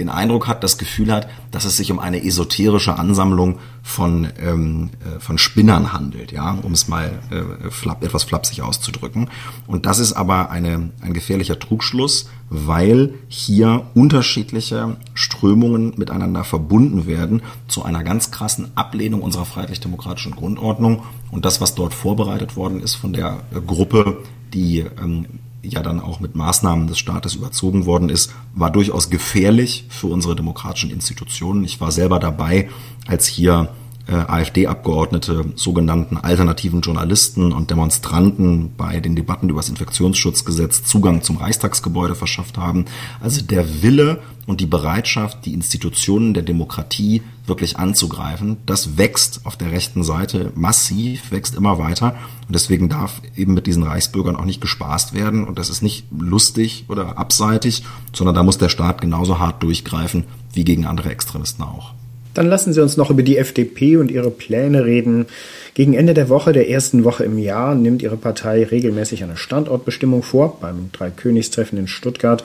den 0.01 0.09
Eindruck 0.09 0.49
hat, 0.49 0.65
das 0.65 0.79
Gefühl 0.79 1.13
hat, 1.13 1.29
dass 1.51 1.65
es 1.65 1.77
sich 1.77 1.93
um 1.93 1.99
eine 1.99 2.25
esoterische 2.25 2.99
Ansammlung 2.99 3.59
von, 3.83 4.29
ähm, 4.41 4.91
äh, 5.05 5.21
von 5.21 5.39
Spinnern 5.39 5.93
handelt, 5.93 6.33
ja, 6.33 6.59
um 6.63 6.73
es 6.73 6.89
mal 6.89 7.19
äh, 7.31 7.71
flapp, 7.71 8.03
etwas 8.03 8.25
flapsig 8.25 8.63
auszudrücken. 8.63 9.29
Und 9.67 9.87
das 9.87 9.99
ist 9.99 10.13
aber 10.15 10.51
eine, 10.51 10.91
ein 11.01 11.13
gefährlicher 11.13 11.59
Trugschluss, 11.59 12.29
weil 12.49 13.15
hier 13.29 13.87
unterschiedliche 13.95 14.97
Strömungen 15.15 15.95
miteinander 15.97 16.45
verbunden 16.45 17.07
werden 17.07 17.43
zu 17.69 17.85
einer 17.85 18.03
ganz 18.03 18.31
krassen 18.31 18.69
Ablehnung 18.75 19.23
unserer 19.23 19.45
freiheitlich-demokratischen 19.45 20.35
Grundordnung. 20.35 21.05
Und 21.31 21.45
das, 21.45 21.61
was 21.61 21.75
dort 21.75 21.95
vorbereitet 21.95 22.57
worden 22.57 22.81
ist 22.81 22.95
von 22.95 23.13
der 23.13 23.43
äh, 23.55 23.61
Gruppe, 23.61 24.19
die 24.53 24.81
ähm, 24.81 25.27
ja 25.63 25.83
dann 25.83 26.01
auch 26.01 26.21
mit 26.21 26.35
Maßnahmen 26.35 26.87
des 26.87 26.99
Staates 26.99 27.35
überzogen 27.35 27.87
worden 27.87 28.09
ist, 28.09 28.33
war 28.55 28.71
durchaus 28.71 29.11
gefährlich 29.11 29.87
für 29.89 30.07
unsere 30.09 30.37
demokratischen 30.37 30.91
Institutionen. 30.91 31.65
Ich 31.65 31.81
war 31.81 31.93
selber 31.93 32.19
dabei, 32.19 32.69
als 33.07 33.27
hier 33.27 33.69
äh, 34.11 34.15
AfD-Abgeordnete 34.15 35.45
sogenannten 35.55 36.17
alternativen 36.17 36.81
Journalisten 36.81 37.53
und 37.53 37.71
Demonstranten 37.71 38.73
bei 38.77 38.99
den 38.99 39.15
Debatten 39.15 39.49
über 39.49 39.61
das 39.61 39.69
Infektionsschutzgesetz 39.69 40.83
Zugang 40.83 41.23
zum 41.23 41.37
Reichstagsgebäude 41.37 42.17
verschafft 42.17 42.59
haben. 42.59 42.87
Also 43.21 43.41
der 43.43 43.83
Wille 43.83 44.19
und 44.47 44.61
die 44.61 44.67
Bereitschaft, 44.67 45.47
die 45.47 45.55
Institutionen 45.55 46.35
der 46.35 46.43
Demokratie 46.43 47.23
wirklich 47.47 47.79
anzugreifen, 47.79 48.57
das 48.67 48.99
wächst 48.99 49.43
auf 49.45 49.57
der 49.57 49.71
rechten 49.71 50.03
Seite 50.03 50.51
massiv, 50.57 51.31
wächst 51.31 51.55
immer 51.55 51.79
weiter. 51.79 52.17
Und 52.49 52.55
deswegen 52.55 52.89
darf 52.89 53.23
eben 53.37 53.55
mit 53.55 53.69
diesen 53.69 53.85
Reichsbürgern 53.85 54.35
auch 54.35 54.45
nicht 54.45 54.61
gespaßt 54.61 55.15
werden. 55.15 55.45
Und 55.45 55.59
das 55.59 55.71
ist 55.71 55.83
nicht 55.83 56.07
lustig 56.11 56.87
oder 56.89 57.17
abseitig, 57.17 57.85
sondern 58.13 58.35
da 58.35 58.43
muss 58.43 58.59
der 58.59 58.71
Staat 58.71 59.01
genauso 59.01 59.39
hart 59.39 59.63
durchgreifen 59.63 60.25
wie 60.53 60.65
gegen 60.65 60.85
andere 60.85 61.11
Extremisten 61.11 61.63
auch. 61.63 61.95
Dann 62.35 62.47
lassen 62.47 62.73
Sie 62.73 62.83
uns 62.83 62.97
noch 62.97 63.11
über 63.11 63.23
die 63.23 63.39
FDP 63.39 63.97
und 63.97 64.11
ihre 64.11 64.31
Pläne 64.31 64.85
reden. 64.85 65.27
Gegen 65.75 65.95
Ende 65.95 66.15
der 66.15 66.29
Woche, 66.29 66.53
der 66.53 66.69
ersten 66.69 67.05
Woche 67.05 67.25
im 67.25 67.39
Jahr, 67.39 67.75
nimmt 67.75 68.03
Ihre 68.03 68.17
Partei 68.17 68.65
regelmäßig 68.65 69.23
eine 69.23 69.37
Standortbestimmung 69.37 70.23
vor, 70.23 70.59
beim 70.61 70.91
Dreikönigstreffen 70.93 71.79
in 71.79 71.89
Stuttgart. 71.89 72.45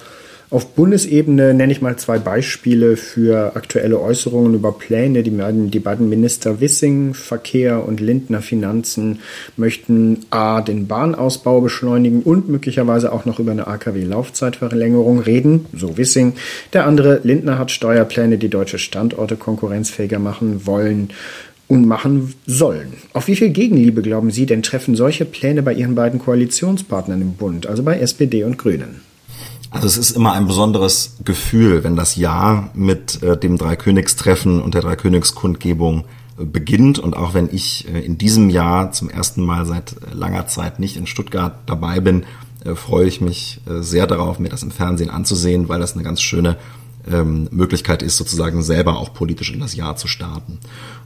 Auf 0.55 0.67
Bundesebene 0.67 1.53
nenne 1.53 1.73
ich 1.73 1.81
mal 1.81 1.97
zwei 1.97 2.17
Beispiele 2.17 2.95
für 2.95 3.57
aktuelle 3.57 3.99
Äußerungen 3.99 4.53
über 4.53 4.71
Pläne. 4.71 5.21
Die 5.21 5.31
beiden, 5.31 5.69
die 5.69 5.81
beiden 5.81 6.07
Minister 6.07 6.61
Wissing, 6.61 7.13
Verkehr 7.13 7.85
und 7.85 7.99
Lindner 7.99 8.41
Finanzen 8.41 9.19
möchten 9.57 10.19
A, 10.29 10.61
den 10.61 10.87
Bahnausbau 10.87 11.59
beschleunigen 11.59 12.21
und 12.21 12.47
möglicherweise 12.47 13.11
auch 13.11 13.25
noch 13.25 13.39
über 13.39 13.51
eine 13.51 13.67
AKW-Laufzeitverlängerung 13.67 15.19
reden, 15.19 15.65
so 15.75 15.97
Wissing. 15.97 16.35
Der 16.71 16.87
andere, 16.87 17.19
Lindner, 17.23 17.57
hat 17.57 17.69
Steuerpläne, 17.69 18.37
die 18.37 18.47
deutsche 18.47 18.79
Standorte 18.79 19.35
konkurrenzfähiger 19.35 20.19
machen 20.19 20.65
wollen 20.65 21.09
und 21.67 21.85
machen 21.85 22.33
sollen. 22.45 22.93
Auf 23.11 23.27
wie 23.27 23.35
viel 23.35 23.49
Gegenliebe, 23.49 24.01
glauben 24.01 24.31
Sie, 24.31 24.45
denn 24.45 24.63
treffen 24.63 24.95
solche 24.95 25.25
Pläne 25.25 25.63
bei 25.63 25.73
Ihren 25.73 25.95
beiden 25.95 26.17
Koalitionspartnern 26.17 27.21
im 27.21 27.33
Bund, 27.33 27.67
also 27.67 27.83
bei 27.83 27.99
SPD 27.99 28.45
und 28.45 28.57
Grünen? 28.57 29.01
Also 29.75 29.87
es 29.87 29.97
ist 29.97 30.11
immer 30.11 30.31
ein 30.31 30.47
besonderes 30.47 31.17
Gefühl, 31.25 31.83
wenn 31.83 31.97
das 31.97 32.15
Jahr 32.15 32.69
mit 32.73 33.21
äh, 33.21 33.37
dem 33.37 33.57
Dreikönigstreffen 33.57 34.61
und 34.61 34.73
der 34.73 34.81
Dreikönigskundgebung 34.81 36.05
äh, 36.39 36.45
beginnt. 36.45 36.97
Und 36.97 37.15
auch 37.15 37.33
wenn 37.33 37.49
ich 37.51 37.85
äh, 37.93 37.99
in 37.99 38.17
diesem 38.17 38.49
Jahr 38.49 38.93
zum 38.93 39.09
ersten 39.09 39.43
Mal 39.43 39.65
seit 39.65 39.91
äh, 39.91 40.13
langer 40.13 40.47
Zeit 40.47 40.79
nicht 40.79 40.95
in 40.95 41.07
Stuttgart 41.07 41.59
dabei 41.65 41.99
bin, 41.99 42.23
freue 42.73 43.05
ich 43.05 43.21
mich 43.21 43.61
sehr 43.67 44.07
darauf, 44.07 44.39
mir 44.39 44.49
das 44.49 44.63
im 44.63 44.71
Fernsehen 44.71 45.11
anzusehen, 45.11 45.69
weil 45.69 45.79
das 45.79 45.93
eine 45.93 46.01
ganz 46.01 46.19
schöne 46.19 46.57
ähm, 47.07 47.47
Möglichkeit 47.51 48.01
ist, 48.01 48.17
sozusagen 48.17 48.63
selber 48.63 48.97
auch 48.97 49.13
politisch 49.13 49.51
in 49.51 49.59
das 49.59 49.75
Jahr 49.75 49.97
zu 49.97 50.07
starten. 50.07 50.57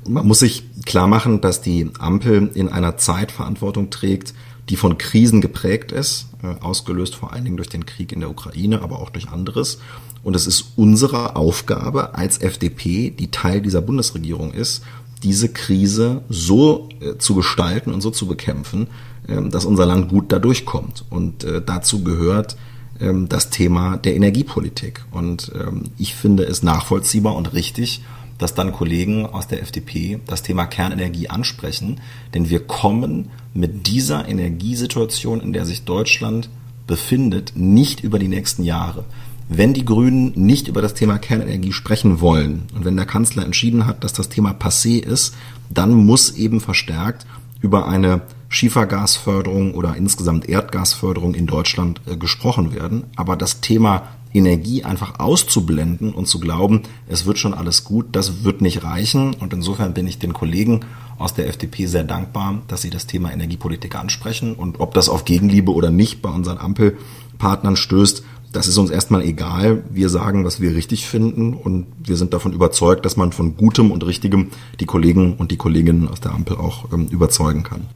Und 0.05 0.13
man 0.13 0.25
muss 0.25 0.39
sich 0.39 0.63
klar 0.85 1.07
machen, 1.07 1.41
dass 1.41 1.59
die 1.59 1.89
Ampel 1.99 2.49
in 2.53 2.69
einer 2.69 2.95
Zeit 2.95 3.33
Verantwortung 3.33 3.89
trägt, 3.89 4.33
die 4.69 4.75
von 4.75 4.97
Krisen 4.97 5.41
geprägt 5.41 5.91
ist, 5.91 6.27
äh, 6.43 6.61
ausgelöst 6.61 7.15
vor 7.15 7.33
allen 7.33 7.43
Dingen 7.43 7.57
durch 7.57 7.69
den 7.69 7.85
Krieg 7.85 8.11
in 8.11 8.19
der 8.19 8.29
Ukraine, 8.29 8.81
aber 8.81 8.99
auch 8.99 9.09
durch 9.09 9.29
anderes. 9.29 9.79
Und 10.23 10.35
es 10.35 10.47
ist 10.47 10.73
unsere 10.75 11.35
Aufgabe 11.35 12.15
als 12.15 12.39
FDP, 12.39 13.09
die 13.09 13.31
Teil 13.31 13.61
dieser 13.61 13.81
Bundesregierung 13.81 14.53
ist, 14.53 14.83
diese 15.23 15.49
Krise 15.49 16.21
so 16.29 16.89
äh, 17.01 17.17
zu 17.17 17.35
gestalten 17.35 17.93
und 17.93 18.01
so 18.01 18.11
zu 18.11 18.27
bekämpfen, 18.27 18.87
äh, 19.27 19.41
dass 19.49 19.65
unser 19.65 19.85
Land 19.85 20.09
gut 20.09 20.25
dadurch 20.31 20.65
kommt. 20.65 21.03
Und 21.09 21.43
äh, 21.43 21.61
dazu 21.65 22.03
gehört 22.03 22.55
ähm, 22.99 23.27
das 23.27 23.49
Thema 23.49 23.97
der 23.97 24.15
Energiepolitik. 24.15 25.03
Und 25.11 25.51
ähm, 25.55 25.83
ich 25.97 26.15
finde 26.15 26.43
es 26.43 26.63
nachvollziehbar 26.63 27.35
und 27.35 27.53
richtig, 27.53 28.01
dass 28.39 28.55
dann 28.55 28.71
Kollegen 28.71 29.27
aus 29.27 29.47
der 29.47 29.61
FDP 29.61 30.19
das 30.25 30.41
Thema 30.41 30.65
Kernenergie 30.65 31.29
ansprechen, 31.29 32.01
denn 32.33 32.49
wir 32.49 32.65
kommen 32.65 33.29
mit 33.53 33.85
dieser 33.85 34.27
Energiesituation, 34.27 35.41
in 35.41 35.53
der 35.53 35.65
sich 35.65 35.83
Deutschland 35.83 36.49
befindet, 36.87 37.53
nicht 37.55 38.03
über 38.03 38.17
die 38.17 38.27
nächsten 38.27 38.63
Jahre. 38.63 39.05
Wenn 39.47 39.73
die 39.73 39.85
Grünen 39.85 40.31
nicht 40.35 40.67
über 40.67 40.81
das 40.81 40.93
Thema 40.93 41.17
Kernenergie 41.17 41.73
sprechen 41.73 42.21
wollen 42.21 42.63
und 42.75 42.85
wenn 42.85 42.95
der 42.95 43.05
Kanzler 43.05 43.43
entschieden 43.43 43.85
hat, 43.85 44.03
dass 44.03 44.13
das 44.13 44.29
Thema 44.29 44.51
passé 44.51 44.99
ist, 44.99 45.35
dann 45.69 45.93
muss 45.93 46.31
eben 46.31 46.61
verstärkt 46.61 47.25
über 47.61 47.87
eine 47.87 48.21
Schiefergasförderung 48.49 49.75
oder 49.75 49.95
insgesamt 49.95 50.49
Erdgasförderung 50.49 51.35
in 51.35 51.47
Deutschland 51.47 52.01
äh, 52.07 52.17
gesprochen 52.17 52.73
werden. 52.73 53.05
Aber 53.15 53.37
das 53.37 53.61
Thema 53.61 54.07
Energie 54.33 54.83
einfach 54.83 55.19
auszublenden 55.19 56.13
und 56.13 56.27
zu 56.27 56.39
glauben, 56.39 56.83
es 57.07 57.25
wird 57.25 57.39
schon 57.39 57.53
alles 57.53 57.83
gut, 57.83 58.07
das 58.11 58.43
wird 58.43 58.61
nicht 58.61 58.83
reichen. 58.83 59.33
Und 59.33 59.53
insofern 59.53 59.93
bin 59.93 60.07
ich 60.07 60.19
den 60.19 60.33
Kollegen 60.33 60.81
aus 61.17 61.33
der 61.33 61.47
FDP 61.47 61.85
sehr 61.85 62.03
dankbar, 62.03 62.61
dass 62.67 62.81
sie 62.81 62.89
das 62.89 63.07
Thema 63.07 63.31
Energiepolitik 63.31 63.95
ansprechen. 63.95 64.53
Und 64.53 64.79
ob 64.79 64.93
das 64.93 65.09
auf 65.09 65.25
Gegenliebe 65.25 65.71
oder 65.71 65.91
nicht 65.91 66.21
bei 66.21 66.29
unseren 66.29 66.57
Ampelpartnern 66.57 67.75
stößt, 67.75 68.23
das 68.51 68.67
ist 68.67 68.77
uns 68.77 68.89
erstmal 68.89 69.21
egal. 69.21 69.83
Wir 69.91 70.09
sagen, 70.09 70.43
was 70.43 70.59
wir 70.59 70.73
richtig 70.75 71.07
finden 71.07 71.53
und 71.53 71.85
wir 72.03 72.17
sind 72.17 72.33
davon 72.33 72.53
überzeugt, 72.53 73.05
dass 73.05 73.15
man 73.15 73.31
von 73.31 73.55
Gutem 73.55 73.91
und 73.91 74.05
Richtigem 74.05 74.49
die 74.79 74.85
Kollegen 74.85 75.35
und 75.35 75.51
die 75.51 75.57
Kolleginnen 75.57 76.07
aus 76.07 76.19
der 76.19 76.33
Ampel 76.33 76.57
auch 76.57 76.91
ähm, 76.91 77.07
überzeugen 77.07 77.63
kann. 77.63 77.87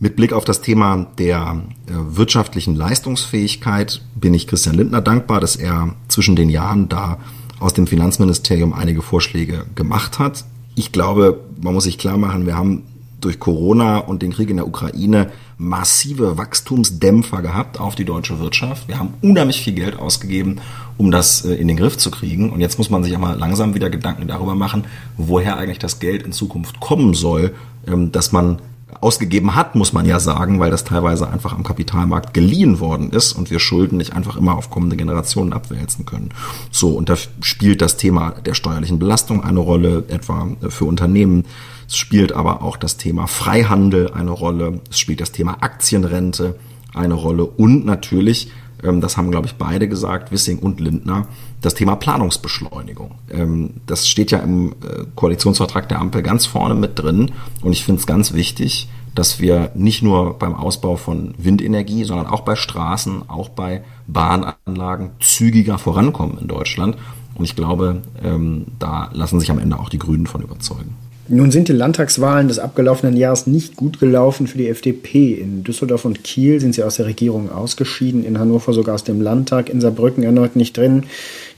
Mit 0.00 0.16
Blick 0.16 0.32
auf 0.32 0.44
das 0.44 0.62
Thema 0.62 1.06
der 1.18 1.62
äh, 1.86 2.16
wirtschaftlichen 2.16 2.74
Leistungsfähigkeit 2.74 4.02
bin 4.14 4.32
ich 4.32 4.46
Christian 4.46 4.76
Lindner 4.76 5.02
dankbar, 5.02 5.40
dass 5.40 5.56
er 5.56 5.94
zwischen 6.08 6.36
den 6.36 6.48
Jahren 6.48 6.88
da 6.88 7.18
aus 7.60 7.74
dem 7.74 7.86
Finanzministerium 7.86 8.72
einige 8.72 9.02
Vorschläge 9.02 9.66
gemacht 9.74 10.18
hat. 10.18 10.44
Ich 10.74 10.92
glaube, 10.92 11.40
man 11.60 11.74
muss 11.74 11.84
sich 11.84 11.98
klar 11.98 12.16
machen, 12.16 12.46
wir 12.46 12.56
haben 12.56 12.84
durch 13.20 13.40
Corona 13.40 13.98
und 13.98 14.22
den 14.22 14.32
Krieg 14.32 14.50
in 14.50 14.56
der 14.56 14.66
Ukraine 14.66 15.30
massive 15.56 16.38
Wachstumsdämpfer 16.38 17.42
gehabt 17.42 17.80
auf 17.80 17.94
die 17.94 18.04
deutsche 18.04 18.38
Wirtschaft. 18.38 18.88
Wir 18.88 18.98
haben 18.98 19.14
unheimlich 19.22 19.60
viel 19.60 19.74
Geld 19.74 19.98
ausgegeben, 19.98 20.60
um 20.96 21.10
das 21.10 21.44
äh, 21.44 21.54
in 21.54 21.68
den 21.68 21.76
Griff 21.76 21.98
zu 21.98 22.10
kriegen. 22.10 22.50
Und 22.50 22.60
jetzt 22.60 22.78
muss 22.78 22.90
man 22.90 23.02
sich 23.02 23.16
aber 23.16 23.34
langsam 23.34 23.74
wieder 23.74 23.90
Gedanken 23.90 24.28
darüber 24.28 24.54
machen, 24.54 24.84
woher 25.16 25.56
eigentlich 25.56 25.80
das 25.80 25.98
Geld 25.98 26.22
in 26.22 26.32
Zukunft 26.32 26.78
kommen 26.80 27.14
soll, 27.14 27.54
ähm, 27.86 28.12
dass 28.12 28.30
man 28.30 28.60
ausgegeben 29.00 29.54
hat, 29.54 29.74
muss 29.74 29.92
man 29.92 30.06
ja 30.06 30.18
sagen, 30.18 30.60
weil 30.60 30.70
das 30.70 30.84
teilweise 30.84 31.28
einfach 31.28 31.52
am 31.52 31.62
Kapitalmarkt 31.62 32.34
geliehen 32.34 32.80
worden 32.80 33.10
ist 33.10 33.32
und 33.32 33.50
wir 33.50 33.60
Schulden 33.60 33.98
nicht 33.98 34.12
einfach 34.12 34.36
immer 34.36 34.56
auf 34.56 34.70
kommende 34.70 34.96
Generationen 34.96 35.52
abwälzen 35.52 36.06
können. 36.06 36.30
So, 36.70 36.90
und 36.90 37.08
da 37.08 37.14
spielt 37.40 37.82
das 37.82 37.96
Thema 37.96 38.32
der 38.44 38.54
steuerlichen 38.54 38.98
Belastung 38.98 39.44
eine 39.44 39.60
Rolle, 39.60 40.04
etwa 40.08 40.48
für 40.68 40.86
Unternehmen. 40.86 41.44
Es 41.88 41.96
spielt 41.96 42.32
aber 42.32 42.62
auch 42.62 42.76
das 42.76 42.98
Thema 42.98 43.26
Freihandel 43.26 44.12
eine 44.12 44.30
Rolle. 44.30 44.80
Es 44.90 44.98
spielt 44.98 45.20
das 45.20 45.32
Thema 45.32 45.62
Aktienrente 45.62 46.56
eine 46.94 47.14
Rolle 47.14 47.44
und 47.44 47.84
natürlich 47.84 48.50
ähm, 48.82 49.00
das 49.00 49.16
haben, 49.16 49.30
glaube 49.30 49.46
ich, 49.46 49.54
beide 49.54 49.88
gesagt, 49.88 50.30
Wissing 50.32 50.58
und 50.58 50.80
Lindner, 50.80 51.26
das 51.60 51.74
Thema 51.74 51.96
Planungsbeschleunigung. 51.96 53.12
Ähm, 53.30 53.74
das 53.86 54.08
steht 54.08 54.30
ja 54.30 54.38
im 54.38 54.72
äh, 54.72 55.04
Koalitionsvertrag 55.14 55.88
der 55.88 56.00
Ampel 56.00 56.22
ganz 56.22 56.46
vorne 56.46 56.74
mit 56.74 56.98
drin 56.98 57.32
und 57.62 57.72
ich 57.72 57.84
finde 57.84 58.00
es 58.00 58.06
ganz 58.06 58.32
wichtig, 58.32 58.88
dass 59.14 59.40
wir 59.40 59.72
nicht 59.74 60.02
nur 60.02 60.38
beim 60.38 60.54
Ausbau 60.54 60.96
von 60.96 61.34
Windenergie, 61.38 62.04
sondern 62.04 62.28
auch 62.28 62.42
bei 62.42 62.54
Straßen, 62.54 63.28
auch 63.28 63.48
bei 63.48 63.82
Bahnanlagen 64.06 65.10
zügiger 65.18 65.78
vorankommen 65.78 66.38
in 66.38 66.46
Deutschland. 66.46 66.96
Und 67.34 67.44
ich 67.44 67.56
glaube, 67.56 68.02
ähm, 68.22 68.66
da 68.78 69.10
lassen 69.12 69.40
sich 69.40 69.50
am 69.50 69.58
Ende 69.58 69.78
auch 69.78 69.88
die 69.88 69.98
Grünen 69.98 70.26
von 70.26 70.42
überzeugen. 70.42 70.94
Nun 71.30 71.50
sind 71.50 71.68
die 71.68 71.72
Landtagswahlen 71.72 72.48
des 72.48 72.58
abgelaufenen 72.58 73.14
Jahres 73.14 73.46
nicht 73.46 73.76
gut 73.76 74.00
gelaufen 74.00 74.46
für 74.46 74.56
die 74.56 74.68
FDP. 74.68 75.34
In 75.34 75.62
Düsseldorf 75.62 76.06
und 76.06 76.24
Kiel 76.24 76.58
sind 76.58 76.74
sie 76.74 76.82
aus 76.82 76.96
der 76.96 77.04
Regierung 77.04 77.52
ausgeschieden, 77.52 78.24
in 78.24 78.38
Hannover 78.38 78.72
sogar 78.72 78.94
aus 78.94 79.04
dem 79.04 79.20
Landtag, 79.20 79.68
in 79.68 79.82
Saarbrücken 79.82 80.22
erneut 80.22 80.56
nicht 80.56 80.76
drin. 80.76 81.02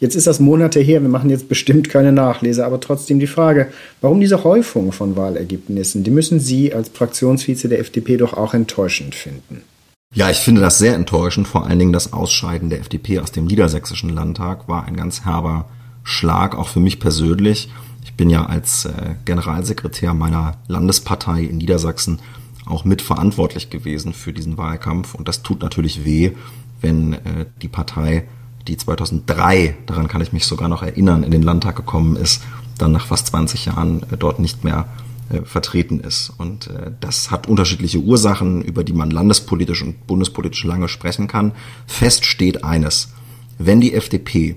Jetzt 0.01 0.17
ist 0.17 0.27
das 0.27 0.41
Monate 0.41 0.81
her, 0.81 1.03
wir 1.03 1.09
machen 1.09 1.31
jetzt 1.31 1.49
bestimmt 1.49 1.89
keine 1.89 2.11
Nachlese, 2.11 2.67
aber 2.67 2.81
trotzdem 2.81 3.21
die 3.21 3.29
Frage, 3.29 3.69
warum 4.01 4.21
diese 4.21 4.43
Häufung 4.43 4.91
von 4.91 5.17
Wahlergebnissen? 5.17 6.03
Die 6.03 6.11
müssen 6.11 6.41
Sie 6.41 6.75
als 6.75 6.89
Fraktionsvize 6.89 7.69
der 7.69 7.79
FDP 7.79 8.17
doch 8.17 8.35
auch 8.35 8.55
enttäuschend 8.55 9.15
finden. 9.15 9.63
Ja, 10.13 10.29
ich 10.29 10.39
finde 10.39 10.61
das 10.61 10.79
sehr 10.79 10.97
enttäuschend. 10.97 11.47
Vor 11.47 11.67
allen 11.67 11.79
Dingen 11.79 11.93
das 11.93 12.13
Ausscheiden 12.13 12.71
der 12.71 12.81
FDP 12.81 13.21
aus 13.21 13.31
dem 13.31 13.45
Niedersächsischen 13.45 14.11
Landtag 14.11 14.67
war 14.67 14.85
ein 14.87 14.97
ganz 14.97 15.25
herber 15.25 15.67
Schlag, 16.03 16.59
auch 16.59 16.67
für 16.67 16.81
mich 16.81 16.99
persönlich. 16.99 17.69
Ich 18.05 18.15
bin 18.15 18.31
ja 18.31 18.47
als 18.47 18.85
äh, 18.85 19.15
Generalsekretär 19.25 20.15
meiner 20.15 20.59
Landespartei 20.69 21.43
in 21.43 21.59
Niedersachsen 21.59 22.21
auch 22.67 22.85
mitverantwortlich 22.85 23.71
gewesen 23.71 24.13
für 24.13 24.33
diesen 24.33 24.57
Wahlkampf 24.57 25.15
und 25.15 25.29
das 25.29 25.43
tut 25.43 25.63
natürlich 25.63 26.05
weh, 26.05 26.33
wenn 26.81 27.15
äh, 27.15 27.47
die 27.63 27.69
Partei, 27.69 28.27
die 28.69 28.77
2003, 28.77 29.77
daran 29.87 30.09
kann 30.09 30.21
ich 30.21 30.33
mich 30.33 30.47
sogar 30.47 30.69
noch 30.69 30.83
erinnern, 30.83 31.23
in 31.23 31.31
den 31.31 31.43
Landtag 31.43 31.77
gekommen 31.77 32.17
ist, 32.17 32.43
dann 32.79 32.93
nach 32.93 33.07
fast 33.07 33.29
20 33.29 33.67
Jahren 33.67 34.03
äh, 34.05 34.17
dort 34.17 34.39
nicht 34.39 34.65
mehr 34.65 34.87
vertreten 35.45 36.01
ist. 36.01 36.33
Und 36.39 36.69
das 36.99 37.31
hat 37.31 37.47
unterschiedliche 37.47 38.01
Ursachen, 38.01 38.63
über 38.63 38.83
die 38.83 38.93
man 38.93 39.13
landespolitisch 39.13 39.81
und 39.85 40.09
bundespolitisch 40.09 40.65
lange 40.65 40.89
sprechen 40.89 41.29
kann. 41.29 41.53
Fest 41.87 42.25
steht 42.25 42.65
eines. 42.65 43.13
Wenn 43.57 43.81
die 43.81 43.95
FDP 43.95 44.57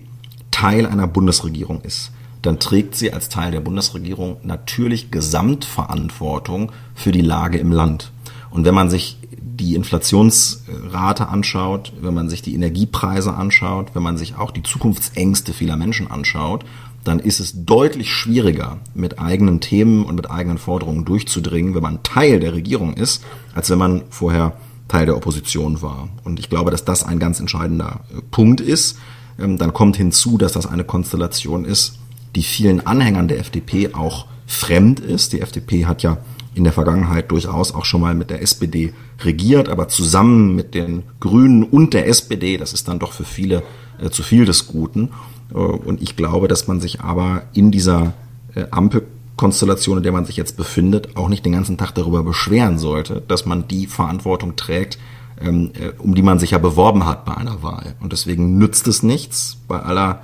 Teil 0.50 0.88
einer 0.88 1.06
Bundesregierung 1.06 1.82
ist, 1.82 2.10
dann 2.44 2.60
trägt 2.60 2.96
sie 2.96 3.12
als 3.12 3.30
Teil 3.30 3.52
der 3.52 3.62
Bundesregierung 3.62 4.38
natürlich 4.44 5.10
Gesamtverantwortung 5.10 6.72
für 6.94 7.12
die 7.12 7.22
Lage 7.22 7.58
im 7.58 7.72
Land. 7.72 8.12
Und 8.52 8.66
wenn 8.66 8.76
man 8.76 8.90
sich 8.90 9.18
die 9.32 9.76
Inflationsrate 9.76 11.28
anschaut, 11.30 11.94
wenn 12.02 12.14
man 12.14 12.30
sich 12.30 12.42
die 12.42 12.54
Energiepreise 12.54 13.34
anschaut, 13.34 13.92
wenn 13.94 14.04
man 14.04 14.18
sich 14.18 14.36
auch 14.36 14.52
die 14.52 14.64
Zukunftsängste 14.64 15.54
vieler 15.54 15.78
Menschen 15.78 16.12
anschaut, 16.12 16.66
dann 17.04 17.20
ist 17.20 17.40
es 17.40 17.66
deutlich 17.66 18.12
schwieriger, 18.12 18.78
mit 18.94 19.20
eigenen 19.20 19.60
Themen 19.60 20.06
und 20.06 20.16
mit 20.16 20.30
eigenen 20.30 20.58
Forderungen 20.58 21.06
durchzudringen, 21.06 21.76
wenn 21.76 21.84
man 21.84 22.04
Teil 22.04 22.40
der 22.40 22.54
Regierung 22.54 22.94
ist, 22.94 23.24
als 23.54 23.70
wenn 23.70 23.80
man 23.80 24.04
vorher 24.10 24.54
Teil 24.88 25.06
der 25.06 25.18
Opposition 25.18 25.82
war. 25.82 26.10
Und 26.24 26.40
ich 26.40 26.50
glaube, 26.50 26.72
dass 26.72 26.86
das 26.86 27.04
ein 27.04 27.20
ganz 27.20 27.40
entscheidender 27.40 28.02
Punkt 28.32 28.62
ist. 28.62 28.98
Ähm, 29.40 29.58
dann 29.58 29.74
kommt 29.74 29.98
hinzu, 29.98 30.38
dass 30.38 30.54
das 30.54 30.68
eine 30.68 30.84
Konstellation 30.84 31.66
ist, 31.66 32.00
die 32.36 32.44
vielen 32.44 32.86
Anhängern 32.86 33.28
der 33.28 33.40
FDP 33.40 33.94
auch 33.94 34.28
fremd 34.48 35.00
ist. 35.00 35.34
Die 35.34 35.42
FDP 35.42 35.86
hat 35.86 36.04
ja 36.04 36.18
in 36.56 36.64
der 36.64 36.74
Vergangenheit 36.74 37.32
durchaus 37.32 37.74
auch 37.74 37.86
schon 37.86 38.02
mal 38.02 38.14
mit 38.14 38.30
der 38.30 38.42
SPD 38.42 38.94
regiert, 39.22 39.70
aber 39.70 39.88
zusammen 39.88 40.56
mit 40.56 40.76
den 40.76 41.04
Grünen 41.20 41.64
und 41.64 41.94
der 41.94 42.08
SPD, 42.08 42.58
das 42.58 42.74
ist 42.74 42.88
dann 42.88 43.00
doch 43.00 43.12
für 43.12 43.26
viele 43.26 43.64
äh, 44.00 44.10
zu 44.10 44.24
viel 44.24 44.46
des 44.46 44.68
Guten. 44.68 45.10
Äh, 45.52 45.58
und 45.58 46.02
ich 46.02 46.16
glaube, 46.16 46.48
dass 46.48 46.68
man 46.68 46.80
sich 46.80 47.02
aber 47.02 47.44
in 47.54 47.72
dieser 47.72 48.14
äh, 48.54 48.66
Ampelkonstellation, 48.70 49.98
in 49.98 50.04
der 50.04 50.12
man 50.12 50.26
sich 50.26 50.38
jetzt 50.38 50.58
befindet, 50.58 51.16
auch 51.18 51.30
nicht 51.30 51.46
den 51.46 51.54
ganzen 51.54 51.78
Tag 51.78 51.94
darüber 51.94 52.24
beschweren 52.24 52.78
sollte, 52.78 53.24
dass 53.28 53.46
man 53.46 53.68
die 53.68 53.88
Verantwortung 53.88 54.56
trägt, 54.56 55.00
ähm, 55.42 55.72
äh, 55.74 55.92
um 55.98 56.14
die 56.14 56.22
man 56.22 56.38
sich 56.38 56.52
ja 56.52 56.60
beworben 56.60 57.06
hat 57.06 57.26
bei 57.26 57.36
einer 57.36 57.64
Wahl. 57.64 57.96
Und 58.00 58.14
deswegen 58.14 58.58
nützt 58.60 58.88
es 58.88 59.02
nichts 59.02 59.58
bei 59.68 59.80
aller 59.80 60.22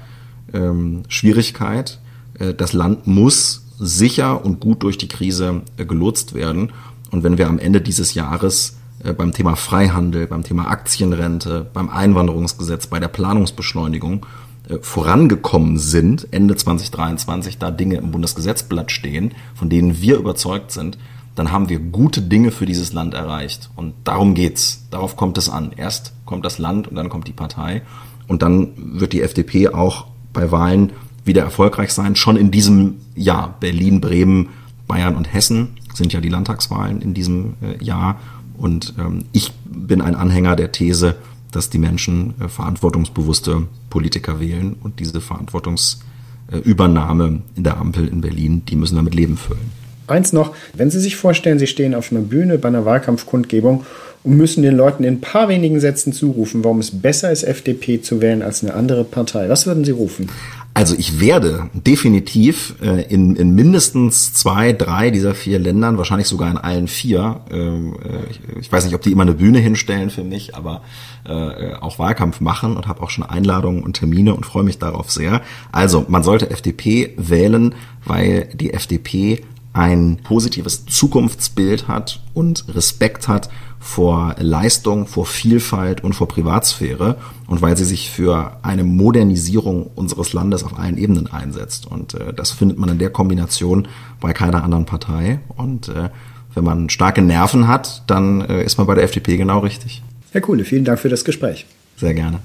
ähm, 0.53 1.03
Schwierigkeit. 1.07 1.99
Äh, 2.39 2.53
das 2.53 2.73
Land 2.73 3.07
muss 3.07 3.65
sicher 3.77 4.43
und 4.43 4.59
gut 4.59 4.83
durch 4.83 4.97
die 4.97 5.07
Krise 5.07 5.61
äh, 5.77 5.85
gelotst 5.85 6.33
werden. 6.33 6.71
Und 7.11 7.23
wenn 7.23 7.37
wir 7.37 7.47
am 7.47 7.59
Ende 7.59 7.81
dieses 7.81 8.13
Jahres 8.13 8.77
äh, 9.03 9.13
beim 9.13 9.31
Thema 9.31 9.55
Freihandel, 9.55 10.27
beim 10.27 10.43
Thema 10.43 10.67
Aktienrente, 10.67 11.69
beim 11.73 11.89
Einwanderungsgesetz, 11.89 12.87
bei 12.87 12.99
der 12.99 13.07
Planungsbeschleunigung 13.07 14.25
vorangekommen 14.81 15.79
sind, 15.79 16.27
Ende 16.29 16.55
2023 16.55 17.57
da 17.57 17.71
Dinge 17.71 17.95
im 17.95 18.11
Bundesgesetzblatt 18.11 18.91
stehen, 18.91 19.33
von 19.55 19.67
denen 19.67 19.99
wir 19.99 20.17
überzeugt 20.17 20.69
sind, 20.69 20.99
dann 21.33 21.51
haben 21.51 21.69
wir 21.69 21.79
gute 21.79 22.21
Dinge 22.21 22.51
für 22.51 22.67
dieses 22.67 22.93
Land 22.93 23.15
erreicht. 23.15 23.71
Und 23.75 23.95
darum 24.03 24.35
geht's. 24.35 24.85
Darauf 24.91 25.15
kommt 25.15 25.39
es 25.39 25.49
an. 25.49 25.71
Erst 25.75 26.13
kommt 26.25 26.45
das 26.45 26.59
Land 26.59 26.87
und 26.87 26.95
dann 26.95 27.09
kommt 27.09 27.27
die 27.27 27.33
Partei. 27.33 27.81
Und 28.27 28.43
dann 28.43 28.73
wird 28.75 29.13
die 29.13 29.21
FDP 29.21 29.69
auch 29.69 30.05
bei 30.39 30.51
Wahlen 30.51 30.93
wieder 31.25 31.43
erfolgreich 31.43 31.91
sein. 31.91 32.15
Schon 32.15 32.37
in 32.37 32.49
diesem 32.49 33.01
Jahr. 33.13 33.57
Berlin, 33.59 33.99
Bremen, 33.99 34.47
Bayern 34.87 35.17
und 35.17 35.33
Hessen 35.33 35.71
sind 35.93 36.13
ja 36.13 36.21
die 36.21 36.29
Landtagswahlen 36.29 37.01
in 37.01 37.13
diesem 37.13 37.55
äh, 37.61 37.83
Jahr. 37.83 38.21
Und 38.57 38.93
ähm, 38.97 39.25
ich 39.33 39.51
bin 39.65 40.01
ein 40.01 40.15
Anhänger 40.15 40.55
der 40.55 40.71
These, 40.71 41.17
dass 41.51 41.69
die 41.69 41.77
Menschen 41.77 42.35
äh, 42.39 42.47
verantwortungsbewusste 42.47 43.67
Politiker 43.89 44.39
wählen 44.39 44.77
und 44.81 45.01
diese 45.01 45.19
Verantwortungsübernahme 45.19 47.25
äh, 47.25 47.39
in 47.57 47.65
der 47.65 47.77
Ampel 47.77 48.07
in 48.07 48.21
Berlin, 48.21 48.63
die 48.65 48.77
müssen 48.77 48.95
damit 48.95 49.13
Leben 49.13 49.35
füllen. 49.35 49.77
Eins 50.07 50.31
noch, 50.31 50.55
wenn 50.73 50.89
Sie 50.89 51.01
sich 51.01 51.17
vorstellen, 51.17 51.59
Sie 51.59 51.67
stehen 51.67 51.93
auf 51.93 52.11
einer 52.11 52.21
Bühne 52.21 52.57
bei 52.57 52.69
einer 52.69 52.85
Wahlkampfkundgebung 52.85 53.83
und 54.29 54.37
müssen 54.37 54.61
den 54.61 54.77
Leuten 54.77 55.03
in 55.03 55.15
ein 55.15 55.21
paar 55.21 55.49
wenigen 55.49 55.79
Sätzen 55.79 56.13
zurufen, 56.13 56.63
warum 56.63 56.79
es 56.79 56.91
besser 56.91 57.31
ist, 57.31 57.43
FDP 57.43 57.99
zu 57.99 58.21
wählen 58.21 58.43
als 58.43 58.63
eine 58.63 58.75
andere 58.75 59.03
Partei. 59.03 59.49
Was 59.49 59.65
würden 59.65 59.83
Sie 59.83 59.91
rufen? 59.91 60.29
Also 60.75 60.93
ich 60.95 61.19
werde 61.19 61.71
definitiv 61.73 62.75
äh, 62.79 63.11
in, 63.11 63.35
in 63.35 63.55
mindestens 63.55 64.31
zwei, 64.33 64.71
drei 64.71 65.09
dieser 65.09 65.33
vier 65.33 65.57
Ländern, 65.57 65.97
wahrscheinlich 65.97 66.27
sogar 66.27 66.51
in 66.51 66.57
allen 66.57 66.87
vier, 66.87 67.41
ähm, 67.51 67.95
äh, 68.03 68.29
ich, 68.29 68.39
ich, 68.61 68.71
weiß 68.71 68.85
nicht, 68.85 68.93
ob 68.93 69.01
die 69.01 69.11
immer 69.11 69.23
eine 69.23 69.33
Bühne 69.33 69.57
hinstellen 69.57 70.11
für 70.11 70.23
mich, 70.23 70.55
aber 70.55 70.83
äh, 71.25 71.73
auch 71.73 71.97
Wahlkampf 71.97 72.39
machen 72.39 72.77
und 72.77 72.87
habe 72.87 73.01
auch 73.01 73.09
schon 73.09 73.25
Einladungen 73.25 73.81
und 73.81 73.93
Termine 73.93 74.35
und 74.35 74.45
freue 74.45 74.63
mich 74.63 74.77
darauf 74.77 75.09
sehr. 75.09 75.41
Also 75.71 76.05
man 76.07 76.21
sollte 76.21 76.51
FDP 76.51 77.15
wählen, 77.17 77.73
weil 78.05 78.47
die 78.53 78.73
FDP 78.73 79.41
ein 79.73 80.17
positives 80.23 80.85
Zukunftsbild 80.85 81.87
hat 81.87 82.21
und 82.33 82.65
Respekt 82.75 83.27
hat 83.27 83.49
vor 83.79 84.35
Leistung, 84.39 85.07
vor 85.07 85.25
Vielfalt 85.25 86.03
und 86.03 86.13
vor 86.13 86.27
Privatsphäre 86.27 87.15
und 87.47 87.61
weil 87.61 87.77
sie 87.77 87.85
sich 87.85 88.09
für 88.09 88.57
eine 88.61 88.83
Modernisierung 88.83 89.89
unseres 89.95 90.33
Landes 90.33 90.63
auf 90.63 90.77
allen 90.77 90.97
Ebenen 90.97 91.27
einsetzt. 91.27 91.87
Und 91.87 92.13
äh, 92.13 92.33
das 92.33 92.51
findet 92.51 92.77
man 92.77 92.89
in 92.89 92.99
der 92.99 93.09
Kombination 93.09 93.87
bei 94.19 94.33
keiner 94.33 94.63
anderen 94.63 94.85
Partei. 94.85 95.39
Und 95.55 95.87
äh, 95.87 96.09
wenn 96.53 96.63
man 96.63 96.89
starke 96.89 97.21
Nerven 97.21 97.67
hat, 97.67 98.03
dann 98.07 98.41
äh, 98.41 98.63
ist 98.63 98.77
man 98.77 98.85
bei 98.85 98.95
der 98.95 99.05
FDP 99.05 99.37
genau 99.37 99.59
richtig. 99.59 100.03
Herr 100.31 100.41
Kuhle, 100.41 100.65
vielen 100.65 100.83
Dank 100.83 100.99
für 100.99 101.09
das 101.09 101.23
Gespräch. 101.23 101.65
Sehr 101.95 102.13
gerne. 102.13 102.39